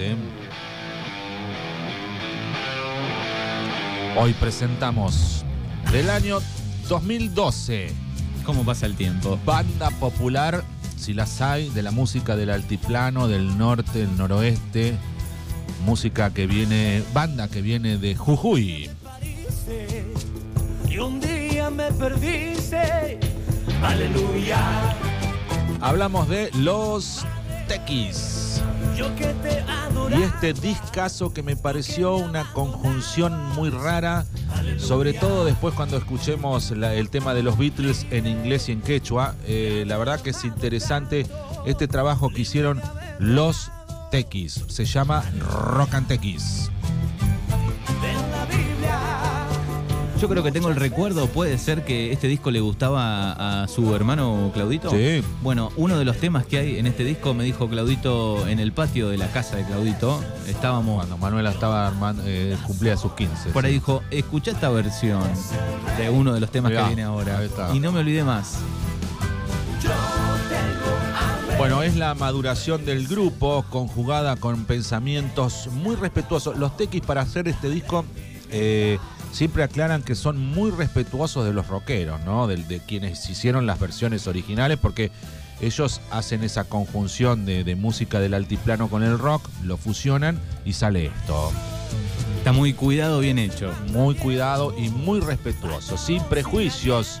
¿eh? 0.00 0.16
Hoy 4.16 4.32
presentamos 4.34 5.44
del 5.92 6.10
año 6.10 6.38
2012, 6.88 7.92
¿Cómo 8.44 8.64
pasa 8.64 8.86
el 8.86 8.96
tiempo? 8.96 9.38
banda 9.44 9.90
popular, 9.90 10.64
si 10.96 11.14
las 11.14 11.40
hay, 11.40 11.68
de 11.70 11.82
la 11.82 11.90
música 11.90 12.34
del 12.34 12.50
altiplano, 12.50 13.28
del 13.28 13.56
norte, 13.58 14.00
del 14.00 14.16
noroeste, 14.16 14.94
música 15.84 16.32
que 16.32 16.46
viene, 16.46 17.02
banda 17.12 17.48
que 17.48 17.62
viene 17.62 17.98
de 17.98 18.16
Jujuy. 18.16 18.90
Y 20.88 20.98
un 20.98 21.20
día 21.20 21.70
me 21.70 21.92
perdiste. 21.92 23.20
Aleluya. 23.82 24.58
Hablamos 25.80 26.28
de 26.28 26.50
Los 26.54 27.24
Tequis. 27.68 28.37
Y 30.10 30.22
este 30.22 30.54
discazo 30.54 31.32
que 31.32 31.42
me 31.42 31.56
pareció 31.56 32.16
una 32.16 32.52
conjunción 32.52 33.54
muy 33.54 33.70
rara, 33.70 34.26
sobre 34.78 35.12
todo 35.12 35.44
después 35.44 35.74
cuando 35.74 35.96
escuchemos 35.96 36.70
el 36.70 37.10
tema 37.10 37.34
de 37.34 37.42
los 37.42 37.58
Beatles 37.58 38.06
en 38.10 38.26
inglés 38.26 38.68
y 38.68 38.72
en 38.72 38.80
quechua, 38.80 39.34
eh, 39.46 39.84
la 39.86 39.98
verdad 39.98 40.20
que 40.20 40.30
es 40.30 40.44
interesante 40.44 41.26
este 41.66 41.86
trabajo 41.88 42.30
que 42.30 42.42
hicieron 42.42 42.80
los 43.18 43.70
Tequis. 44.10 44.64
Se 44.68 44.84
llama 44.84 45.22
Rock 45.38 45.94
and 45.94 46.08
Tequis. 46.08 46.70
Yo 50.20 50.28
creo 50.28 50.42
que 50.42 50.50
tengo 50.50 50.68
el 50.68 50.74
recuerdo, 50.74 51.28
puede 51.28 51.58
ser 51.58 51.84
que 51.84 52.12
este 52.12 52.26
disco 52.26 52.50
le 52.50 52.58
gustaba 52.58 53.62
a 53.62 53.68
su 53.68 53.94
hermano 53.94 54.50
Claudito. 54.52 54.90
Sí. 54.90 55.22
Bueno, 55.42 55.70
uno 55.76 55.96
de 55.96 56.04
los 56.04 56.16
temas 56.16 56.44
que 56.44 56.58
hay 56.58 56.78
en 56.78 56.88
este 56.88 57.04
disco 57.04 57.34
me 57.34 57.44
dijo 57.44 57.68
Claudito 57.68 58.48
en 58.48 58.58
el 58.58 58.72
patio 58.72 59.10
de 59.10 59.16
la 59.16 59.28
casa 59.28 59.56
de 59.56 59.64
Claudito. 59.64 60.20
Estábamos. 60.48 60.96
Cuando 60.96 61.18
Manuela 61.18 61.50
estaba 61.50 61.86
armando, 61.86 62.24
eh, 62.26 62.56
cumplía 62.66 62.96
sus 62.96 63.12
15. 63.12 63.50
Por 63.50 63.64
ahí 63.64 63.70
sí. 63.70 63.78
dijo, 63.78 64.02
escucha 64.10 64.50
esta 64.50 64.68
versión 64.70 65.22
de 65.96 66.10
uno 66.10 66.34
de 66.34 66.40
los 66.40 66.50
temas 66.50 66.70
Mirá, 66.70 66.82
que 66.82 66.88
viene 66.88 67.02
ahora. 67.04 67.38
ahí 67.38 67.46
está. 67.46 67.72
Y 67.72 67.78
no 67.78 67.92
me 67.92 68.00
olvidé 68.00 68.24
más. 68.24 68.58
Bueno, 71.58 71.84
es 71.84 71.96
la 71.96 72.14
maduración 72.16 72.84
del 72.84 73.06
grupo 73.06 73.64
conjugada 73.70 74.34
con 74.34 74.64
pensamientos 74.64 75.68
muy 75.72 75.94
respetuosos. 75.94 76.56
Los 76.56 76.76
tequis 76.76 77.02
para 77.02 77.20
hacer 77.20 77.46
este 77.46 77.70
disco 77.70 78.04
eh, 78.50 78.98
siempre 79.32 79.62
aclaran 79.62 80.02
que 80.02 80.14
son 80.14 80.38
muy 80.38 80.70
respetuosos 80.70 81.44
de 81.44 81.52
los 81.52 81.68
rockeros, 81.68 82.20
¿no? 82.24 82.46
De, 82.46 82.56
de 82.56 82.80
quienes 82.80 83.28
hicieron 83.28 83.66
las 83.66 83.78
versiones 83.78 84.26
originales, 84.26 84.78
porque 84.78 85.10
ellos 85.60 86.00
hacen 86.10 86.44
esa 86.44 86.64
conjunción 86.64 87.44
de, 87.44 87.64
de 87.64 87.74
música 87.74 88.20
del 88.20 88.34
altiplano 88.34 88.88
con 88.88 89.02
el 89.02 89.18
rock, 89.18 89.48
lo 89.64 89.76
fusionan 89.76 90.40
y 90.64 90.72
sale 90.72 91.06
esto. 91.06 91.52
Está 92.38 92.52
muy 92.52 92.72
cuidado, 92.72 93.20
bien 93.20 93.38
hecho. 93.38 93.72
Muy 93.92 94.14
cuidado 94.14 94.74
y 94.78 94.88
muy 94.90 95.20
respetuoso, 95.20 95.98
sin 95.98 96.22
prejuicios. 96.24 97.18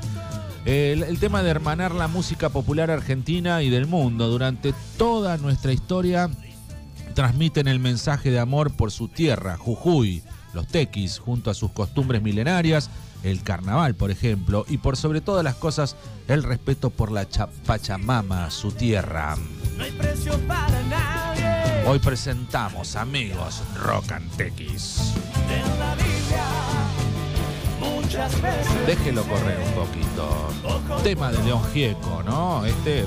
El, 0.64 1.02
el 1.02 1.18
tema 1.18 1.42
de 1.42 1.50
hermanar 1.50 1.94
la 1.94 2.08
música 2.08 2.50
popular 2.50 2.90
argentina 2.90 3.62
y 3.62 3.70
del 3.70 3.86
mundo 3.86 4.28
durante 4.28 4.74
toda 4.96 5.36
nuestra 5.36 5.72
historia 5.72 6.30
transmiten 7.14 7.66
el 7.66 7.80
mensaje 7.80 8.30
de 8.30 8.38
amor 8.38 8.72
por 8.72 8.92
su 8.92 9.08
tierra, 9.08 9.56
Jujuy, 9.56 10.22
los 10.52 10.66
tequis, 10.66 11.18
junto 11.18 11.50
a 11.50 11.54
sus 11.54 11.70
costumbres 11.72 12.22
milenarias, 12.22 12.90
el 13.22 13.42
carnaval, 13.42 13.94
por 13.94 14.10
ejemplo, 14.10 14.64
y 14.68 14.78
por 14.78 14.96
sobre 14.96 15.20
todas 15.20 15.42
las 15.44 15.54
cosas, 15.56 15.96
el 16.28 16.42
respeto 16.42 16.90
por 16.90 17.10
la 17.10 17.28
cha- 17.28 17.48
Pachamama, 17.66 18.50
su 18.50 18.70
tierra. 18.72 19.36
No 19.76 19.84
hay 19.84 19.90
precio 19.92 20.38
para 20.46 20.82
nadie. 20.84 21.84
Hoy 21.86 21.98
presentamos, 21.98 22.96
amigos, 22.96 23.62
Rock 23.82 24.12
and 24.12 24.30
Tequis. 24.36 25.14
La 25.78 25.94
Biblia. 25.94 26.44
Muchas 27.80 28.40
veces. 28.42 28.86
Déjelo 28.86 29.22
correr 29.24 29.58
un 29.60 29.72
poquito. 29.72 31.02
Tema 31.02 31.30
de 31.30 31.42
León 31.44 31.62
Gieco, 31.72 32.22
¿no? 32.24 32.64
Este 32.64 33.04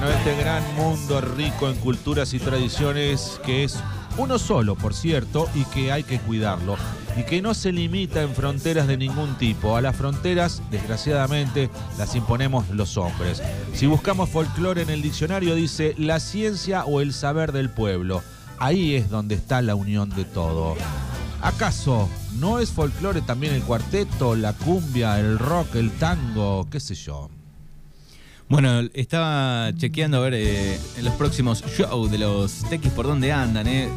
Bueno, 0.00 0.14
este 0.14 0.36
gran 0.36 0.62
mundo 0.76 1.20
rico 1.20 1.68
en 1.68 1.74
culturas 1.74 2.32
y 2.32 2.38
tradiciones 2.38 3.40
que 3.44 3.64
es 3.64 3.82
uno 4.16 4.38
solo, 4.38 4.76
por 4.76 4.94
cierto, 4.94 5.48
y 5.56 5.64
que 5.64 5.90
hay 5.90 6.04
que 6.04 6.20
cuidarlo. 6.20 6.76
Y 7.16 7.24
que 7.24 7.42
no 7.42 7.52
se 7.52 7.72
limita 7.72 8.22
en 8.22 8.32
fronteras 8.32 8.86
de 8.86 8.96
ningún 8.96 9.34
tipo. 9.38 9.76
A 9.76 9.80
las 9.80 9.96
fronteras, 9.96 10.62
desgraciadamente, 10.70 11.68
las 11.98 12.14
imponemos 12.14 12.68
los 12.70 12.96
hombres. 12.96 13.42
Si 13.74 13.86
buscamos 13.86 14.28
folclore 14.28 14.82
en 14.82 14.90
el 14.90 15.02
diccionario, 15.02 15.56
dice 15.56 15.96
la 15.98 16.20
ciencia 16.20 16.84
o 16.84 17.00
el 17.00 17.12
saber 17.12 17.50
del 17.50 17.68
pueblo. 17.68 18.22
Ahí 18.60 18.94
es 18.94 19.10
donde 19.10 19.34
está 19.34 19.62
la 19.62 19.74
unión 19.74 20.10
de 20.10 20.24
todo. 20.24 20.76
¿Acaso 21.42 22.08
no 22.38 22.60
es 22.60 22.70
folclore 22.70 23.20
también 23.22 23.52
el 23.52 23.64
cuarteto, 23.64 24.36
la 24.36 24.52
cumbia, 24.52 25.18
el 25.18 25.40
rock, 25.40 25.74
el 25.74 25.90
tango, 25.90 26.68
qué 26.70 26.78
sé 26.78 26.94
yo? 26.94 27.30
Bueno, 28.48 28.80
estaba 28.94 29.70
chequeando 29.76 30.16
a 30.18 30.20
ver 30.20 30.34
eh, 30.34 30.80
en 30.96 31.04
los 31.04 31.12
próximos 31.14 31.62
shows 31.62 32.10
de 32.10 32.16
los 32.18 32.64
Tequis 32.70 32.92
por 32.92 33.06
dónde 33.06 33.30
andan, 33.30 33.66
¿eh? 33.66 33.88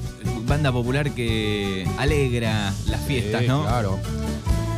Banda 0.45 0.73
popular 0.73 1.11
que 1.11 1.87
alegra 1.97 2.73
las 2.87 3.01
fiestas, 3.01 3.41
Sí, 3.41 3.47
¿no? 3.47 3.63
Claro. 3.63 3.97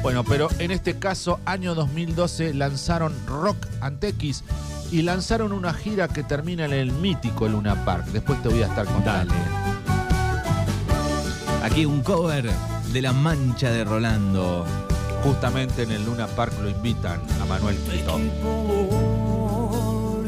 Bueno, 0.03 0.23
pero 0.23 0.49
en 0.59 0.69
este 0.69 0.99
caso, 0.99 1.39
año 1.45 1.73
2012, 1.73 2.53
lanzaron 2.53 3.13
Rock 3.25 3.65
Antequis 3.81 4.43
y 4.91 5.01
lanzaron 5.01 5.51
una 5.51 5.73
gira 5.73 6.07
que 6.07 6.21
termina 6.23 6.65
en 6.65 6.73
el 6.73 6.91
mítico 6.91 7.47
Luna 7.47 7.83
Park. 7.83 8.05
Después 8.07 8.43
te 8.43 8.49
voy 8.49 8.61
a 8.61 8.67
estar 8.67 8.85
contando. 8.85 9.33
Dale. 9.33 9.63
Aquí 11.63 11.85
un 11.85 12.01
cover 12.03 12.47
de 12.91 13.01
La 13.01 13.13
Mancha 13.13 13.71
de 13.71 13.85
Rolando. 13.85 14.65
Justamente 15.23 15.83
en 15.83 15.91
el 15.93 16.05
Luna 16.05 16.27
Park 16.27 16.53
lo 16.61 16.69
invitan 16.69 17.21
a 17.41 17.45
Manuel 17.45 17.77
Quito. 17.77 18.19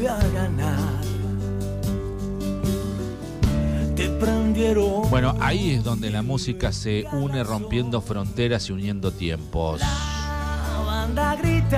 Volvió 0.06 0.12
a 0.12 0.32
ganar. 0.32 0.78
Te 3.94 4.08
prendieron. 4.10 5.10
Bueno, 5.10 5.34
ahí 5.40 5.70
es 5.72 5.84
donde 5.84 6.10
la 6.10 6.22
música 6.22 6.72
se 6.72 7.04
une 7.12 7.42
rompiendo 7.44 8.00
fronteras 8.00 8.68
y 8.68 8.72
uniendo 8.72 9.10
tiempos. 9.10 9.80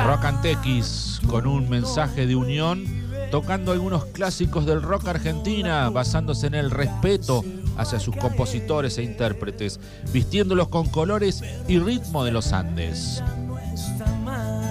Rock 0.05 0.25
Antequis 0.25 1.21
con 1.28 1.47
un 1.47 1.69
mensaje 1.69 2.27
de 2.27 2.34
unión, 2.34 2.84
tocando 3.31 3.72
algunos 3.72 4.06
clásicos 4.06 4.67
del 4.67 4.83
rock 4.83 5.09
argentina, 5.09 5.91
basándose 5.91 6.47
en 6.49 6.55
el 6.55 6.71
respeto 6.71 7.44
hacia 7.77 8.00
sus 8.00 8.17
compositores 8.17 8.99
e 8.99 9.03
intérpretes, 9.05 9.78
vistiéndolos 10.12 10.69
con 10.69 10.88
colores 10.88 11.44
y 11.69 11.78
ritmo 11.78 12.25
de 12.25 12.33
los 12.33 12.53
Andes. 12.53 13.22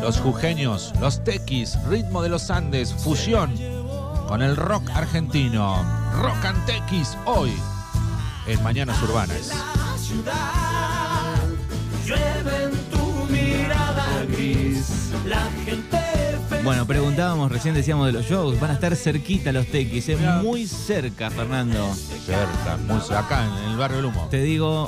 Los 0.07 0.22
jujeños, 0.22 0.94
los 1.01 1.22
tequis, 1.22 1.78
ritmo 1.84 2.22
de 2.22 2.29
los 2.29 2.50
Andes, 2.50 2.94
fusión 2.94 3.53
con 4.25 4.41
el 4.41 4.56
rock 4.56 4.90
argentino. 4.91 5.84
Rock 6.22 6.45
Antequis 6.45 7.18
hoy 7.25 7.51
en 8.47 8.63
Mañanas 8.63 9.03
Urbanas. 9.03 9.50
La 9.50 9.97
ciudad 9.97 11.44
llueve 12.06 12.63
en 12.63 12.78
tu 12.90 13.25
mirada 13.29 14.23
gris. 14.29 15.12
La 15.25 15.41
gente 15.66 16.00
feliz. 16.47 16.63
Bueno, 16.63 16.88
preguntábamos, 16.88 17.51
recién 17.51 17.73
decíamos 17.73 18.07
de 18.07 18.13
los 18.13 18.25
shows, 18.25 18.57
van 18.62 18.72
a 18.72 18.75
estar 18.75 18.96
cerquita 18.96 19.51
los 19.51 19.67
Tequis, 19.67 20.07
es 20.07 20.22
muy 20.41 20.67
cerca, 20.67 21.29
Fernando. 21.29 21.94
Cerca, 22.25 22.78
muy 22.88 23.01
cerca, 23.01 23.19
acá 23.19 23.46
en 23.46 23.72
el 23.72 23.78
barrio 23.78 23.97
del 23.97 24.06
Humo. 24.06 24.28
Te 24.29 24.41
digo, 24.41 24.88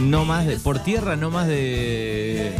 no 0.00 0.24
más 0.24 0.46
de, 0.46 0.56
por 0.56 0.78
tierra, 0.80 1.16
no 1.16 1.30
más 1.30 1.46
de... 1.46 2.52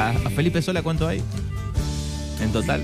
A, 0.00 0.10
a 0.10 0.30
Felipe 0.30 0.62
Sola, 0.62 0.82
¿cuánto 0.82 1.06
hay? 1.06 1.22
En 2.40 2.52
total. 2.52 2.82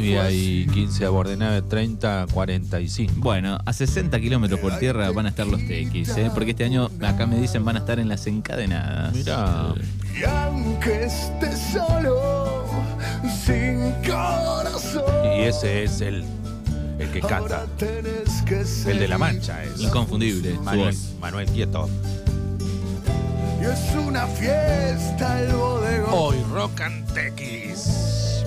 Y 0.00 0.14
hay 0.14 0.66
15 0.72 1.04
a 1.04 1.10
Bordenave, 1.10 1.62
30, 1.62 2.26
45. 2.32 3.14
Bueno, 3.18 3.58
a 3.64 3.72
60 3.72 4.18
kilómetros 4.20 4.58
por 4.58 4.78
tierra 4.78 5.10
van 5.12 5.26
a 5.26 5.28
estar 5.28 5.46
los 5.46 5.60
TX, 5.60 6.16
¿eh? 6.18 6.30
porque 6.34 6.50
este 6.50 6.64
año, 6.64 6.90
acá 7.02 7.26
me 7.26 7.38
dicen, 7.38 7.64
van 7.64 7.76
a 7.76 7.80
estar 7.80 8.00
en 8.00 8.08
las 8.08 8.26
encadenadas. 8.26 9.14
Mirá. 9.14 9.74
Y 10.18 10.24
aunque 10.24 11.04
esté 11.04 11.56
solo, 11.72 12.66
sin 13.44 13.92
corazón. 14.02 15.04
Y 15.38 15.42
ese 15.42 15.84
es 15.84 16.00
el, 16.00 16.24
el 17.00 17.10
que 17.10 17.20
canta. 17.20 17.66
El 18.86 18.98
de 18.98 19.08
la 19.08 19.18
mancha 19.18 19.64
es. 19.64 19.80
Inconfundible. 19.80 20.58
Manuel. 20.60 20.96
Manuel 21.20 21.46
Quieto. 21.48 21.88
Y 23.60 23.64
es 23.64 23.94
una 23.94 24.26
fiesta 24.26 25.40
el 25.42 25.54
bodegón. 25.54 26.10
Hoy 26.12 26.36
Rock 26.52 26.80
and 26.80 27.12
Tequis. 27.12 28.44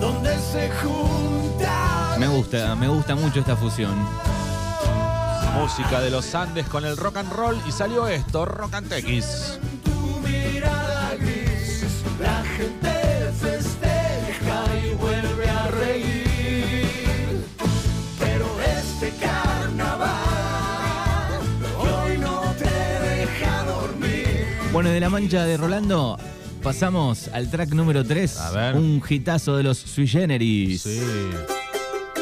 Donde 0.00 0.36
se 0.52 0.70
juntan. 0.70 2.20
Me 2.20 2.28
gusta, 2.28 2.74
me 2.74 2.88
gusta 2.88 3.14
mucho 3.14 3.40
esta 3.40 3.56
fusión. 3.56 3.94
música 5.54 6.00
de 6.00 6.10
los 6.10 6.34
Andes 6.34 6.66
con 6.68 6.84
el 6.84 6.96
rock 6.96 7.16
and 7.18 7.32
roll 7.32 7.60
y 7.66 7.72
salió 7.72 8.06
esto, 8.06 8.44
Rock 8.44 8.74
and 8.74 8.88
Tex. 8.88 9.58
Tu 9.84 10.20
mirada 10.20 11.14
gris, 11.18 11.84
la 12.20 12.44
gente 12.56 13.32
festeja 13.40 14.64
y 14.84 14.94
vuelve 14.94 15.37
Bueno, 24.72 24.90
de 24.90 25.00
la 25.00 25.08
mancha 25.08 25.44
de 25.44 25.56
Rolando 25.56 26.18
pasamos 26.62 27.28
al 27.28 27.50
track 27.50 27.70
número 27.70 28.04
3. 28.04 28.38
A 28.38 28.50
ver. 28.50 28.76
Un 28.76 29.02
hitazo 29.08 29.56
de 29.56 29.62
los 29.62 29.78
Sui 29.78 30.06
Generis. 30.06 30.82
Sí. 30.82 31.00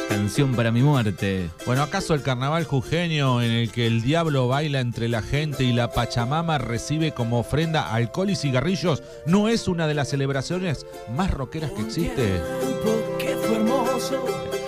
Canción 0.09 0.55
para 0.55 0.71
mi 0.71 0.81
muerte. 0.81 1.51
Bueno, 1.67 1.83
¿acaso 1.83 2.15
el 2.15 2.23
carnaval 2.23 2.65
jujeño 2.65 3.43
en 3.43 3.51
el 3.51 3.73
que 3.73 3.87
el 3.87 4.01
diablo 4.01 4.47
baila 4.47 4.81
entre 4.81 5.09
la 5.09 5.21
gente 5.23 5.65
y 5.65 5.73
la 5.73 5.91
Pachamama 5.91 6.59
recibe 6.59 7.13
como 7.13 7.41
ofrenda 7.41 7.93
alcohol 7.93 8.31
y 8.31 8.37
cigarrillos 8.37 9.03
no 9.27 9.49
es 9.49 9.67
una 9.67 9.89
de 9.89 9.95
las 9.95 10.09
celebraciones 10.09 10.87
más 11.15 11.33
rockeras 11.33 11.73
que 11.73 11.83
existe? 11.83 12.41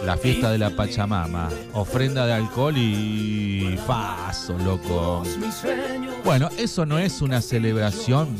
La 0.04 0.16
fiesta 0.16 0.50
de 0.50 0.58
la 0.58 0.70
Pachamama, 0.70 1.48
ofrenda 1.72 2.26
de 2.26 2.32
alcohol 2.32 2.74
y 2.76 3.78
paso, 3.86 4.58
loco. 4.58 5.22
Bueno, 6.28 6.50
eso 6.58 6.84
no 6.84 6.98
es 6.98 7.22
una 7.22 7.40
celebración 7.40 8.36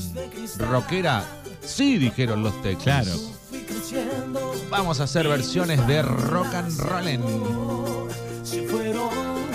rockera. 0.59 1.25
Sí, 1.63 1.97
dijeron 1.97 2.43
los 2.43 2.61
tex. 2.61 2.83
Claro. 2.83 3.11
Fui 3.49 3.61
creciendo. 3.61 4.53
Vamos 4.69 5.01
a 5.01 5.05
hacer 5.05 5.27
versiones 5.27 5.87
de 5.87 6.03
rock 6.03 6.53
and 6.53 6.79
rollin'. 6.81 7.23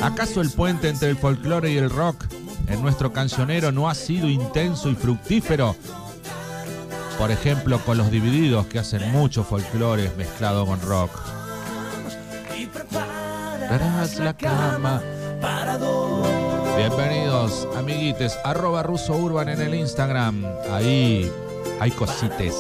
¿Acaso 0.02 0.42
el 0.42 0.50
puente 0.50 0.90
entre 0.90 1.12
el 1.12 1.16
folclore 1.16 1.74
y 1.74 1.78
el 1.78 1.92
rock 1.92 2.26
en 2.70 2.82
nuestro 2.82 3.14
cancionero 3.14 3.72
no 3.72 3.88
ha 3.88 3.94
sido 3.94 4.28
intenso 4.28 4.90
y 4.90 4.96
fructífero? 4.96 5.76
Por 7.20 7.30
ejemplo, 7.30 7.78
con 7.86 8.00
los 8.00 8.10
divididos 8.10 8.66
que 8.66 8.80
hacen 8.80 9.12
mucho 9.12 9.44
folclore 9.44 10.12
mezclado 10.18 10.66
con 10.66 10.82
rock. 10.82 11.12
Y 12.58 12.68
la 14.20 14.34
cama. 14.34 15.04
para 15.40 15.78
dos. 15.78 16.28
Bienvenidos, 17.44 17.78
amiguites, 17.78 18.40
arroba 18.46 18.84
ruso 18.84 19.18
urban 19.18 19.50
en 19.50 19.60
el 19.60 19.76
Instagram. 19.76 20.46
Ahí 20.72 21.30
hay 21.82 21.92
cosites. 21.92 22.56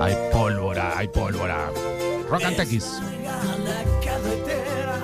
Hay 0.00 0.14
pólvora, 0.30 0.96
hay 0.96 1.08
pólvora. 1.08 1.72
Rock 2.30 2.44
and 2.44 2.56
Tex. 2.56 3.00
la 3.64 3.84
carretera 4.04 4.98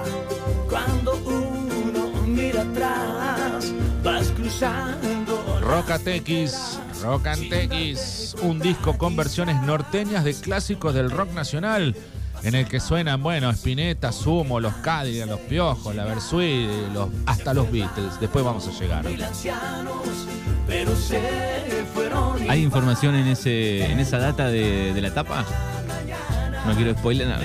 cuando 0.70 1.14
uno 1.16 2.12
mira 2.28 2.62
atrás 2.62 3.72
vas 4.04 4.28
cruzando 4.36 5.60
Rock 5.62 5.90
and 5.90 6.04
Tex, 6.04 6.78
Rock 7.02 7.26
and 7.26 7.48
Tex, 7.48 8.36
un 8.40 8.60
disco 8.60 8.96
con 8.96 9.16
versiones 9.16 9.60
norteñas 9.62 10.22
de 10.22 10.34
clásicos 10.34 10.94
del 10.94 11.10
rock 11.10 11.32
nacional, 11.32 11.96
en 12.44 12.54
el 12.54 12.66
que 12.66 12.80
suenan, 12.80 13.22
bueno, 13.22 13.50
Spinetta, 13.50 14.10
Sumo, 14.12 14.58
los 14.60 14.74
Cadillacs, 14.76 15.30
los 15.30 15.40
Piojos, 15.40 15.94
la 15.94 16.04
Versuit, 16.04 16.68
los, 16.92 17.08
hasta 17.26 17.54
los 17.54 17.70
Beatles. 17.70 18.18
Después 18.20 18.44
vamos 18.44 18.66
a 18.68 18.72
llegar. 18.72 19.04
¿Hay 22.48 22.62
información 22.62 23.14
en 23.14 23.26
ese 23.28 23.90
en 23.90 23.98
esa 24.00 24.18
data 24.18 24.48
de, 24.48 24.92
de 24.94 25.00
la 25.00 25.12
tapa? 25.14 25.44
No 26.66 26.74
quiero 26.76 26.92
spoiler, 26.96 27.26
no, 27.26 27.36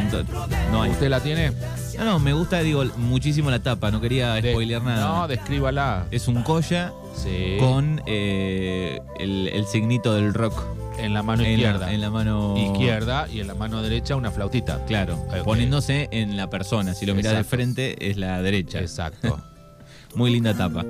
no 0.72 0.82
hay. 0.84 0.92
¿Usted 0.92 1.10
la 1.10 1.20
tiene? 1.22 1.52
No, 1.98 2.06
no, 2.06 2.20
me 2.20 2.34
gusta, 2.34 2.60
digo, 2.60 2.84
muchísimo 2.98 3.50
la 3.50 3.60
tapa, 3.60 3.90
no 3.90 4.00
quería 4.00 4.34
De- 4.36 4.52
spoilear 4.52 4.84
nada. 4.84 5.08
No, 5.08 5.28
descríbala. 5.28 6.06
Es 6.12 6.28
un 6.28 6.44
colla 6.44 6.94
Sí. 7.16 7.58
con 7.60 8.04
eh, 8.06 9.00
el, 9.20 9.48
el 9.48 9.66
signito 9.66 10.14
del 10.14 10.36
rock 10.36 10.54
en 10.98 11.14
la 11.14 11.24
mano 11.24 11.44
en 11.44 11.52
izquierda. 11.52 11.86
la, 11.88 11.94
en 11.94 12.02
la 12.02 12.10
mano 12.10 12.56
Izquierda 12.58 13.28
y 13.32 13.40
en 13.40 13.48
la 13.48 13.56
mano 13.56 13.82
derecha 13.82 14.16
una 14.16 14.32
flautita. 14.32 14.84
Claro, 14.86 15.24
poniéndose 15.44 16.08
en 16.12 16.38
la 16.38 16.50
persona. 16.50 16.94
Si 16.94 17.06
lo 17.06 17.16
mirás 17.16 17.36
de 17.36 17.44
frente 17.44 18.10
es 18.10 18.18
la 18.18 18.42
derecha. 18.42 18.80
Exacto. 18.80 19.40
Muy 20.16 20.32
linda 20.32 20.56
tapa. 20.56 20.84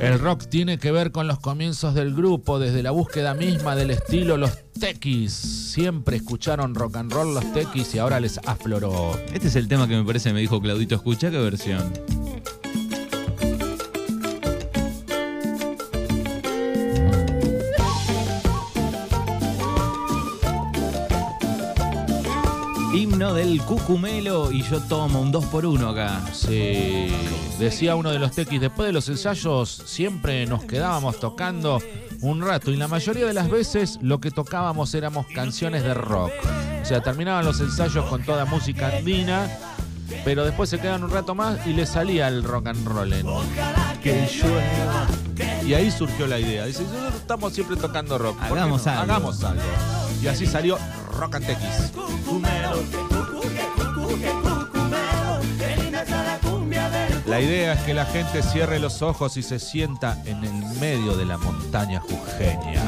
El 0.00 0.18
rock 0.18 0.46
tiene 0.46 0.78
que 0.78 0.92
ver 0.92 1.12
con 1.12 1.28
los 1.28 1.38
comienzos 1.38 1.94
del 1.94 2.14
grupo, 2.14 2.58
desde 2.58 2.82
la 2.82 2.90
búsqueda 2.90 3.32
misma 3.32 3.74
del 3.74 3.90
estilo, 3.90 4.36
los 4.36 4.58
tequis. 4.78 5.32
Siempre 5.32 6.16
escucharon 6.16 6.74
rock 6.74 6.96
and 6.96 7.12
roll 7.12 7.32
los 7.32 7.52
tequis 7.52 7.94
y 7.94 7.98
ahora 7.98 8.20
les 8.20 8.38
afloró. 8.44 9.18
Este 9.32 9.48
es 9.48 9.56
el 9.56 9.68
tema 9.68 9.88
que 9.88 9.96
me 9.96 10.04
parece 10.04 10.32
me 10.32 10.40
dijo 10.40 10.60
Claudito, 10.60 10.94
escucha 10.94 11.30
qué 11.30 11.38
versión. 11.38 11.90
Del 23.34 23.62
cucumelo 23.62 24.52
y 24.52 24.62
yo 24.62 24.80
tomo 24.80 25.20
un 25.20 25.32
2 25.32 25.44
por 25.46 25.64
1 25.66 25.88
acá. 25.88 26.20
Sí, 26.32 27.08
decía 27.58 27.94
uno 27.96 28.10
de 28.10 28.18
los 28.18 28.32
tequis, 28.32 28.60
después 28.60 28.86
de 28.86 28.92
los 28.92 29.08
ensayos 29.08 29.82
siempre 29.86 30.46
nos 30.46 30.64
quedábamos 30.64 31.18
tocando 31.18 31.80
un 32.20 32.42
rato 32.42 32.70
y 32.70 32.76
la 32.76 32.88
mayoría 32.88 33.26
de 33.26 33.32
las 33.32 33.50
veces 33.50 33.98
lo 34.02 34.20
que 34.20 34.30
tocábamos 34.30 34.94
éramos 34.94 35.26
canciones 35.34 35.82
de 35.82 35.94
rock. 35.94 36.30
O 36.82 36.84
sea, 36.84 37.00
terminaban 37.02 37.44
los 37.44 37.58
ensayos 37.60 38.04
con 38.06 38.22
toda 38.22 38.44
música 38.44 38.88
andina, 38.96 39.48
pero 40.24 40.44
después 40.44 40.68
se 40.68 40.78
quedaban 40.78 41.02
un 41.04 41.10
rato 41.10 41.34
más 41.34 41.66
y 41.66 41.72
le 41.72 41.86
salía 41.86 42.28
el 42.28 42.44
rock 42.44 42.66
and 42.68 42.86
roll. 42.86 43.12
en- 43.12 43.26
que 44.02 44.28
llueva 44.34 45.06
Y 45.66 45.74
ahí 45.74 45.90
surgió 45.90 46.26
la 46.26 46.38
idea. 46.38 46.66
Dice, 46.66 46.82
nosotros 46.82 47.14
estamos 47.14 47.52
siempre 47.54 47.76
tocando 47.76 48.18
rock. 48.18 48.36
¿por 48.36 48.48
qué 48.48 48.52
Hagamos 48.54 48.84
no? 48.84 48.92
algo. 48.92 49.02
Hagamos 49.02 49.44
algo. 49.44 49.62
Y 50.22 50.26
así 50.28 50.46
salió 50.46 50.76
Rock 51.18 51.36
and 51.36 51.46
Tequis. 51.46 51.92
La 57.32 57.40
idea 57.40 57.72
es 57.72 57.80
que 57.80 57.94
la 57.94 58.04
gente 58.04 58.42
cierre 58.42 58.78
los 58.78 59.00
ojos 59.00 59.38
y 59.38 59.42
se 59.42 59.58
sienta 59.58 60.22
en 60.26 60.44
el 60.44 60.52
medio 60.78 61.16
de 61.16 61.24
la 61.24 61.38
montaña 61.38 61.98
jujeña. 61.98 62.82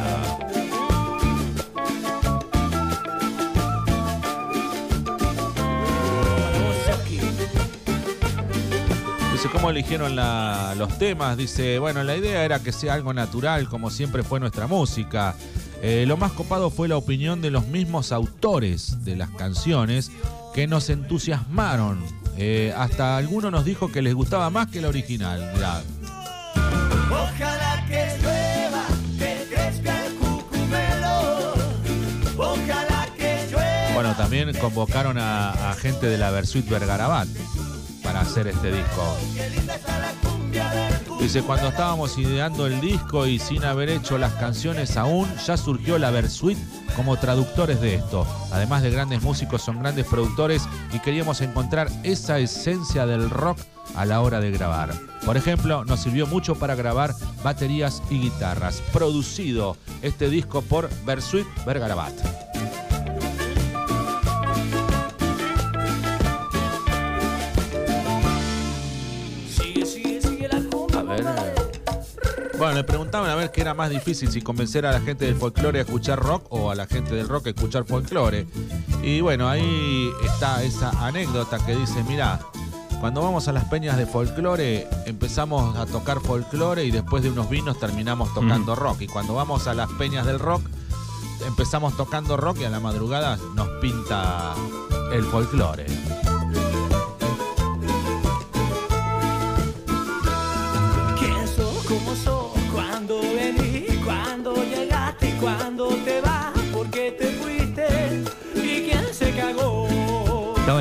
Dice, 9.33 9.49
¿cómo 9.51 9.71
eligieron 9.71 10.15
los 10.15 10.99
temas? 10.99 11.39
Dice, 11.39 11.79
bueno, 11.79 12.05
la 12.05 12.15
idea 12.15 12.45
era 12.45 12.59
que 12.59 12.71
sea 12.71 12.93
algo 12.93 13.15
natural, 13.15 13.67
como 13.71 13.89
siempre 13.89 14.23
fue 14.23 14.41
nuestra 14.41 14.67
música. 14.67 15.35
Eh, 15.81 16.05
lo 16.07 16.19
más 16.19 16.33
copado 16.33 16.69
fue 16.69 16.87
la 16.87 16.99
opinión 16.99 17.41
de 17.41 17.51
los 17.51 17.67
mismos 17.69 18.13
autores 18.13 19.05
de 19.05 19.17
las 19.17 19.31
canciones 19.31 20.11
que 20.55 20.67
nos 20.67 20.89
entusiasmaron. 20.89 22.05
Eh, 22.37 22.73
hasta 22.77 23.17
alguno 23.17 23.51
nos 23.51 23.65
dijo 23.65 23.91
que 23.93 24.03
les 24.03 24.15
gustaba 24.15 24.51
más 24.51 24.69
que 24.69 24.81
la 24.81 24.89
original. 24.89 25.51
Mirá, 25.55 25.83
Ojalá 27.11 27.85
que 27.89 28.07
llueva, 28.23 28.85
que 29.19 29.47
crezca 29.53 30.07
el 30.07 30.15
cucumelo. 30.15 31.55
Ojalá 32.37 33.09
que 33.17 33.47
llueva. 33.51 33.95
Bueno, 33.95 34.15
también 34.17 34.53
convocaron 34.59 35.19
a, 35.19 35.71
a 35.71 35.75
gente 35.75 36.07
de 36.07 36.19
la 36.19 36.31
Versuit 36.31 36.69
Vergarabat 36.69 37.29
para 38.03 38.21
hacer 38.21 38.47
este 38.49 38.73
disco. 38.73 39.17
Dice, 41.21 41.43
cuando 41.43 41.69
estábamos 41.69 42.19
ideando 42.19 42.67
el 42.67 42.81
disco 42.81 43.27
y 43.27 43.39
sin 43.39 43.65
haber 43.65 43.89
hecho 43.89 44.19
las 44.19 44.33
canciones 44.35 44.97
aún, 44.97 45.27
ya 45.47 45.57
surgió 45.57 45.99
la 45.99 46.11
Versuit 46.11 46.59
como 46.97 47.17
traductores 47.17 47.81
de 47.81 47.95
esto. 47.95 48.27
Además 48.53 48.83
de 48.83 48.91
grandes 48.91 49.23
músicos, 49.23 49.63
son 49.63 49.81
grandes 49.81 50.07
productores 50.07 50.69
y 50.93 50.99
queríamos 50.99 51.41
encontrar 51.41 51.89
esa 52.03 52.39
esencia 52.39 53.07
del 53.07 53.31
rock 53.31 53.59
a 53.97 54.05
la 54.05 54.21
hora 54.21 54.41
de 54.41 54.51
grabar. 54.51 54.93
Por 55.25 55.37
ejemplo, 55.37 55.85
nos 55.85 56.01
sirvió 56.01 56.27
mucho 56.27 56.57
para 56.57 56.75
grabar 56.75 57.15
baterías 57.43 58.03
y 58.11 58.19
guitarras. 58.19 58.83
Producido 58.93 59.77
este 60.03 60.29
disco 60.29 60.63
por 60.63 60.91
Versuit 61.07 61.47
Vergarabat. 61.65 62.54
Le 72.75 72.83
preguntaban 72.83 73.31
a 73.31 73.37
ver 73.37 73.53
qué 73.53 73.61
era 73.61 73.73
más 73.73 73.89
difícil, 73.89 74.33
si 74.33 74.43
convencer 74.43 74.85
a 74.85 74.91
la 74.91 75.01
gente 75.01 75.27
del 75.27 75.37
folclore 75.37 75.79
a 75.79 75.83
escuchar 75.83 76.19
rock 76.19 76.47
o 76.51 76.73
a 76.73 76.75
la 76.75 76.87
gente 76.87 77.15
del 77.15 77.29
rock 77.29 77.47
a 77.47 77.51
escuchar 77.51 77.85
folclore. 77.85 78.49
Y 79.01 79.21
bueno, 79.21 79.49
ahí 79.49 80.11
está 80.25 80.61
esa 80.65 80.91
anécdota 81.07 81.65
que 81.65 81.77
dice, 81.77 82.03
mira, 82.03 82.41
cuando 82.99 83.23
vamos 83.23 83.47
a 83.47 83.53
las 83.53 83.67
peñas 83.67 83.97
de 83.97 84.07
folclore 84.07 84.89
empezamos 85.07 85.77
a 85.77 85.87
tocar 85.87 86.21
folclore 86.21 86.85
y 86.85 86.91
después 86.91 87.23
de 87.23 87.31
unos 87.31 87.49
vinos 87.49 87.79
terminamos 87.79 88.35
tocando 88.35 88.75
rock. 88.75 89.03
Y 89.03 89.07
cuando 89.07 89.35
vamos 89.35 89.69
a 89.69 89.75
las 89.75 89.91
peñas 89.93 90.27
del 90.27 90.41
rock 90.41 90.63
empezamos 91.47 91.97
tocando 91.97 92.37
rock 92.37 92.59
y 92.63 92.65
a 92.65 92.71
la 92.71 92.81
madrugada 92.81 93.39
nos 93.55 93.69
pinta 93.81 94.55
el 95.13 95.23
folclore. 95.23 95.87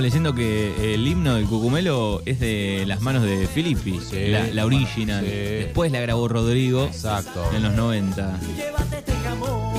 Leyendo 0.03 0.35
que 0.35 0.93
el 0.93 1.07
himno 1.07 1.33
del 1.35 1.45
Cucumelo 1.45 2.21
es 2.25 2.39
de 2.39 2.83
las 2.85 3.01
manos 3.01 3.23
de 3.23 3.47
Filippi, 3.47 3.99
Sí, 4.01 4.27
la, 4.27 4.41
la 4.47 4.63
bueno, 4.65 4.77
original. 4.77 5.23
sí. 5.25 5.31
Después 5.31 5.91
la 5.91 5.99
grabó 6.01 6.27
Rodrigo 6.27 6.85
Exacto. 6.85 7.43
en 7.55 7.63
los 7.63 7.73
90. 7.73 8.39
Llévate 8.55 8.97
este 8.99 9.13
jamón. 9.23 9.73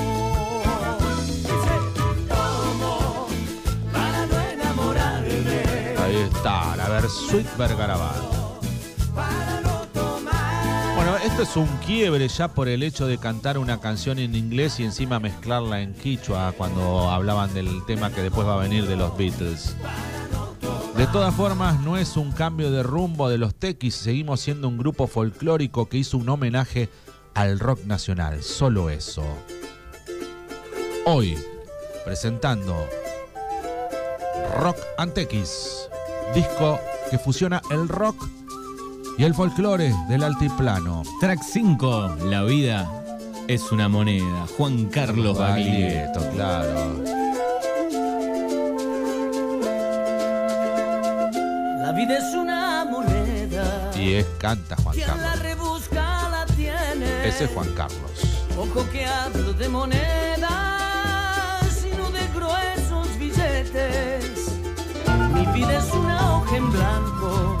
Dice, 1.37 1.75
tomo 2.27 3.27
para 3.93 4.25
no 4.25 4.41
enamorarme. 4.51 5.29
Ahí 6.03 6.15
está, 6.33 6.75
la 6.75 6.89
Versuit 6.89 7.45
tomar. 7.47 8.35
Bueno, 10.95 11.17
esto 11.23 11.43
es 11.43 11.55
un 11.55 11.67
quiebre 11.85 12.27
ya 12.27 12.47
por 12.47 12.67
el 12.67 12.81
hecho 12.83 13.05
de 13.05 13.17
cantar 13.19 13.57
una 13.59 13.79
canción 13.79 14.17
en 14.19 14.33
inglés 14.35 14.79
y 14.79 14.83
encima 14.85 15.19
mezclarla 15.19 15.81
en 15.81 15.93
quichua 15.93 16.53
cuando 16.57 17.09
hablaban 17.11 17.53
del 17.53 17.85
tema 17.85 18.09
que 18.11 18.21
después 18.21 18.47
va 18.47 18.55
a 18.55 18.57
venir 18.57 18.87
de 18.87 18.95
los 18.95 19.15
Beatles. 19.17 19.75
De 20.97 21.07
todas 21.07 21.35
formas, 21.35 21.81
no 21.81 21.97
es 21.97 22.15
un 22.15 22.31
cambio 22.31 22.71
de 22.71 22.81
rumbo 22.81 23.27
de 23.27 23.37
los 23.37 23.53
Tequis, 23.53 23.95
seguimos 23.95 24.39
siendo 24.39 24.69
un 24.69 24.77
grupo 24.77 25.07
folclórico 25.07 25.89
que 25.89 25.97
hizo 25.97 26.17
un 26.17 26.29
homenaje 26.29 26.89
al 27.33 27.59
rock 27.59 27.83
nacional, 27.83 28.41
solo 28.41 28.89
eso. 28.89 29.23
Hoy, 31.05 31.37
presentando 32.05 32.87
Rock 34.57 34.77
Antequis, 34.97 35.89
disco 36.33 36.79
que 37.11 37.19
fusiona 37.19 37.61
el 37.71 37.89
rock 37.89 38.27
y 39.17 39.25
el 39.25 39.33
folclore 39.33 39.93
del 40.07 40.23
altiplano. 40.23 41.03
Track 41.19 41.41
5, 41.43 42.15
La 42.29 42.43
vida 42.43 42.89
es 43.47 43.71
una 43.71 43.89
moneda. 43.89 44.47
Juan 44.57 44.85
Carlos 44.85 45.37
Baglietto. 45.37 46.21
Claro. 46.31 47.24
La 52.05 52.11
vida 52.11 52.27
es 52.27 52.35
una 52.35 52.85
moneda. 52.85 53.91
Y 53.95 54.13
es 54.13 54.27
canta 54.37 54.75
Juan 54.83 54.93
Quien 54.93 55.07
la 55.07 55.15
Carlos. 55.15 55.39
rebusca 55.39 56.29
la 56.29 56.45
tiene. 56.55 57.27
Ese 57.27 57.45
es 57.45 57.49
Juan 57.49 57.73
Carlos. 57.73 58.11
Ojo 58.55 58.87
que 58.91 59.07
hablo 59.07 59.53
de 59.53 59.67
monedas, 59.69 60.51
sino 61.81 62.11
de 62.11 62.27
gruesos 62.27 63.17
billetes. 63.17 64.51
Mi 65.33 65.47
vida 65.47 65.79
es 65.79 65.91
una 65.93 66.37
hoja 66.37 66.57
en 66.57 66.71
blanco, 66.71 67.57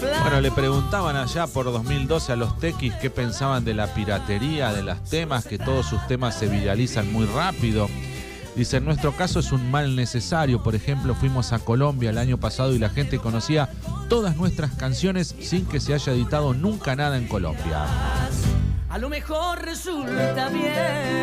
Bueno, 0.00 0.40
le 0.40 0.50
preguntaban 0.50 1.16
allá 1.16 1.46
por 1.46 1.66
2012 1.66 2.32
a 2.32 2.36
los 2.36 2.58
tequis 2.58 2.94
qué 2.94 3.10
pensaban 3.10 3.64
de 3.64 3.74
la 3.74 3.92
piratería 3.94 4.72
de 4.72 4.82
las 4.82 5.04
temas, 5.04 5.44
que 5.44 5.58
todos 5.58 5.86
sus 5.86 6.06
temas 6.06 6.38
se 6.38 6.48
viralizan 6.48 7.12
muy 7.12 7.26
rápido. 7.26 7.88
Dice, 8.56 8.78
en 8.78 8.84
nuestro 8.84 9.12
caso 9.12 9.40
es 9.40 9.52
un 9.52 9.70
mal 9.70 9.96
necesario. 9.96 10.62
Por 10.62 10.74
ejemplo, 10.74 11.14
fuimos 11.14 11.52
a 11.52 11.58
Colombia 11.58 12.10
el 12.10 12.18
año 12.18 12.38
pasado 12.38 12.74
y 12.74 12.78
la 12.78 12.90
gente 12.90 13.18
conocía 13.18 13.68
todas 14.08 14.36
nuestras 14.36 14.72
canciones 14.72 15.34
sin 15.40 15.66
que 15.66 15.80
se 15.80 15.94
haya 15.94 16.12
editado 16.12 16.52
nunca 16.54 16.96
nada 16.96 17.16
en 17.16 17.28
Colombia. 17.28 17.86
A 18.88 18.98
lo 18.98 19.08
mejor 19.08 19.62
resulta 19.62 20.48
bien. 20.48 21.19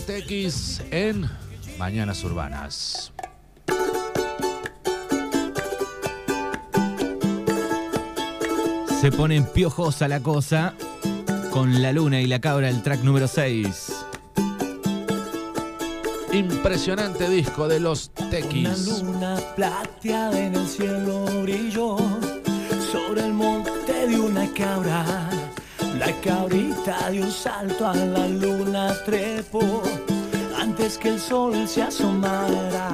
Tequis 0.00 0.82
en 0.90 1.28
Mañanas 1.78 2.22
Urbanas. 2.24 3.12
Se 9.00 9.10
pone 9.12 9.42
piojosa 9.42 10.08
la 10.08 10.20
cosa 10.20 10.74
con 11.50 11.82
la 11.82 11.92
luna 11.92 12.20
y 12.20 12.26
la 12.26 12.40
cabra, 12.40 12.68
el 12.68 12.82
track 12.82 13.00
número 13.02 13.28
6. 13.28 13.92
Impresionante 16.32 17.28
disco 17.28 17.68
de 17.68 17.80
los 17.80 18.10
Una 18.18 18.30
Tequis. 18.30 19.02
luna 19.02 19.36
plateada 19.54 20.38
en 20.38 20.54
el 20.54 20.66
cielo 20.66 21.26
brilló 21.42 21.96
sobre 22.90 23.26
el 23.26 23.32
monte 23.34 24.08
de 24.08 24.18
una 24.18 24.50
cabra. 24.52 25.23
La 26.06 26.12
cabrita 26.20 27.08
dio 27.10 27.24
un 27.24 27.30
salto 27.30 27.86
a 27.86 27.94
la 27.94 28.28
luna 28.28 28.94
trepó 29.06 29.82
antes 30.60 30.98
que 30.98 31.08
el 31.08 31.18
sol 31.20 31.66
se 31.66 31.82
asomara. 31.82 32.90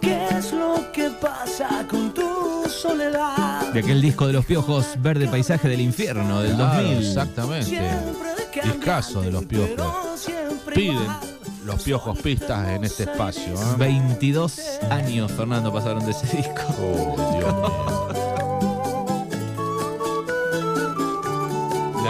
¿Qué 0.00 0.26
es 0.36 0.52
lo 0.52 0.90
que 0.92 1.10
pasa 1.10 1.86
con 1.88 2.12
tu 2.12 2.68
soledad? 2.68 3.72
De 3.72 3.80
aquel 3.80 4.00
disco 4.00 4.26
de 4.26 4.32
los 4.32 4.44
piojos, 4.44 4.94
Verde 4.98 5.28
Paisaje 5.28 5.68
del 5.68 5.80
Infierno, 5.80 6.42
del 6.42 6.56
Claro, 6.56 6.82
2000. 6.82 7.06
Exactamente. 7.06 7.90
Discazo 8.64 9.20
de 9.20 9.30
los 9.30 9.44
piojos. 9.44 10.28
Piden 10.74 10.98
los 11.64 11.82
piojos 11.84 12.18
pistas 12.18 12.68
en 12.68 12.82
este 12.84 13.04
espacio. 13.04 13.54
¿eh? 13.54 13.74
22 13.78 14.58
años, 14.90 15.30
Fernando, 15.30 15.72
pasaron 15.72 16.04
de 16.04 16.10
ese 16.10 16.36
disco. 16.36 16.62
Oh, 16.80 17.36
Dios 17.38 17.54
mío. 17.54 18.27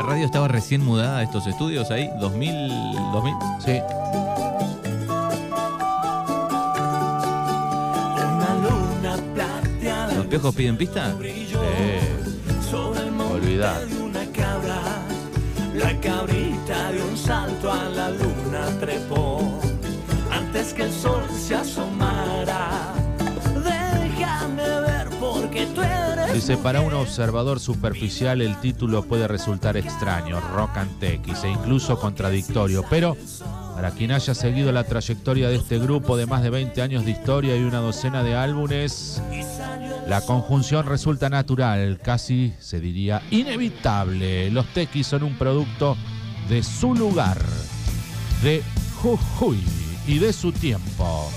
Radio 0.09 0.25
estaba 0.25 0.49
recién 0.49 0.83
mudada 0.83 1.19
a 1.19 1.23
estos 1.23 1.47
estudios 1.47 1.91
ahí, 1.91 2.11
2000, 2.19 2.53
2000. 3.13 3.35
Sí. 3.65 3.81
¿Los 10.17 10.27
piojos 10.27 10.55
piden 10.55 10.77
pista? 10.79 11.15
brilló 11.19 11.61
sobre 12.71 13.01
el 13.01 13.13
monte 13.13 13.35
olvidar. 13.35 13.87
de 13.87 14.03
una 14.03 14.25
cabra. 14.33 14.81
La 15.75 16.01
cabrita 16.01 16.91
dio 16.93 17.07
un 17.07 17.17
salto 17.17 17.71
a 17.71 17.85
la 17.85 18.09
luna 18.09 18.67
trepó 18.81 19.61
antes 20.31 20.73
que 20.73 20.85
el 20.85 20.93
sol 20.93 21.23
se 21.39 21.55
asomara. 21.55 23.08
Dice, 26.33 26.57
para 26.57 26.83
un 26.83 26.93
observador 26.93 27.59
superficial 27.59 28.43
el 28.43 28.61
título 28.61 29.03
puede 29.03 29.27
resultar 29.27 29.77
extraño, 29.77 30.41
rock 30.41 30.77
and 30.77 31.01
tequis 31.01 31.43
e 31.43 31.49
incluso 31.49 31.99
contradictorio, 31.99 32.85
pero 32.89 33.17
para 33.75 33.91
quien 33.91 34.13
haya 34.13 34.35
seguido 34.35 34.71
la 34.71 34.85
trayectoria 34.85 35.49
de 35.49 35.57
este 35.57 35.79
grupo 35.79 36.17
de 36.17 36.27
más 36.27 36.43
de 36.43 36.51
20 36.51 36.83
años 36.83 37.05
de 37.05 37.13
historia 37.13 37.57
y 37.57 37.63
una 37.63 37.79
docena 37.79 38.23
de 38.23 38.35
álbumes, 38.35 39.23
la 40.07 40.21
conjunción 40.21 40.87
resulta 40.87 41.29
natural, 41.29 41.99
casi 42.03 42.53
se 42.61 42.79
diría 42.79 43.23
inevitable. 43.31 44.51
Los 44.51 44.67
tequis 44.73 45.07
son 45.07 45.23
un 45.23 45.37
producto 45.37 45.97
de 46.49 46.63
su 46.63 46.95
lugar, 46.95 47.39
de 48.43 48.63
Jujuy 49.03 49.63
y 50.07 50.19
de 50.19 50.33
su 50.33 50.53
tiempo. 50.53 51.31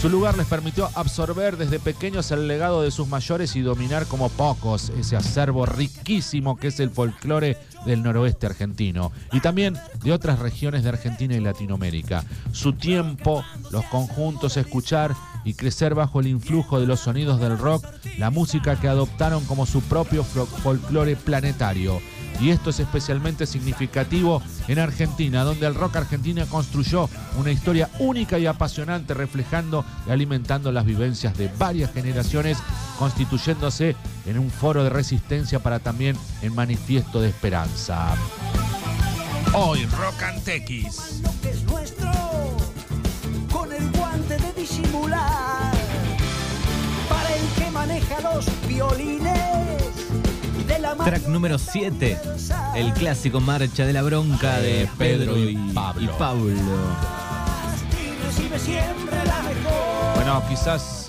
Su 0.00 0.08
lugar 0.08 0.34
les 0.38 0.46
permitió 0.46 0.88
absorber 0.94 1.58
desde 1.58 1.78
pequeños 1.78 2.30
el 2.30 2.48
legado 2.48 2.80
de 2.80 2.90
sus 2.90 3.06
mayores 3.06 3.54
y 3.54 3.60
dominar 3.60 4.06
como 4.06 4.30
pocos 4.30 4.88
ese 4.98 5.14
acervo 5.14 5.66
riquísimo 5.66 6.56
que 6.56 6.68
es 6.68 6.80
el 6.80 6.88
folclore 6.88 7.58
del 7.84 8.02
noroeste 8.02 8.46
argentino 8.46 9.12
y 9.30 9.40
también 9.40 9.76
de 10.02 10.12
otras 10.12 10.38
regiones 10.38 10.84
de 10.84 10.88
Argentina 10.88 11.34
y 11.34 11.40
Latinoamérica. 11.40 12.24
Su 12.52 12.72
tiempo, 12.72 13.44
los 13.72 13.84
conjuntos, 13.84 14.56
escuchar 14.56 15.14
y 15.44 15.52
crecer 15.52 15.94
bajo 15.94 16.20
el 16.20 16.28
influjo 16.28 16.80
de 16.80 16.86
los 16.86 17.00
sonidos 17.00 17.38
del 17.38 17.58
rock, 17.58 17.84
la 18.16 18.30
música 18.30 18.80
que 18.80 18.88
adoptaron 18.88 19.44
como 19.44 19.66
su 19.66 19.82
propio 19.82 20.24
folclore 20.24 21.16
planetario. 21.16 22.00
Y 22.40 22.50
esto 22.50 22.70
es 22.70 22.80
especialmente 22.80 23.46
significativo 23.46 24.42
en 24.68 24.78
Argentina, 24.78 25.44
donde 25.44 25.66
el 25.66 25.74
rock 25.74 25.96
argentino 25.96 26.46
construyó 26.46 27.08
una 27.36 27.50
historia 27.50 27.90
única 27.98 28.38
y 28.38 28.46
apasionante, 28.46 29.14
reflejando 29.14 29.84
y 30.06 30.10
alimentando 30.10 30.72
las 30.72 30.84
vivencias 30.84 31.36
de 31.36 31.50
varias 31.58 31.92
generaciones, 31.92 32.58
constituyéndose 32.98 33.96
en 34.26 34.38
un 34.38 34.50
foro 34.50 34.84
de 34.84 34.90
resistencia 34.90 35.58
para 35.58 35.80
también 35.80 36.16
en 36.42 36.54
manifiesto 36.54 37.20
de 37.20 37.28
esperanza. 37.28 38.14
Hoy 39.52 39.84
Rock 39.86 40.22
and 40.22 40.42
Tequis. 40.44 41.20
lo 41.22 41.30
que 41.42 41.50
es 41.50 41.64
nuestro 41.64 42.10
con 43.52 43.72
el 43.72 43.90
guante 43.90 44.36
de 44.36 44.52
disimular 44.52 45.72
para 47.08 47.34
el 47.34 47.48
que 47.58 47.70
maneja 47.70 48.20
los 48.20 48.46
violines 48.68 49.79
Track 50.80 51.26
número 51.26 51.58
7, 51.58 52.18
el 52.74 52.92
clásico 52.94 53.40
Marcha 53.40 53.84
de 53.84 53.92
la 53.92 54.02
Bronca 54.02 54.58
de 54.58 54.88
Pedro 54.96 55.36
y, 55.36 55.54
Pablo. 55.74 56.02
y 56.02 56.06
Pablo. 56.18 56.54
Bueno, 60.14 60.42
quizás 60.48 61.08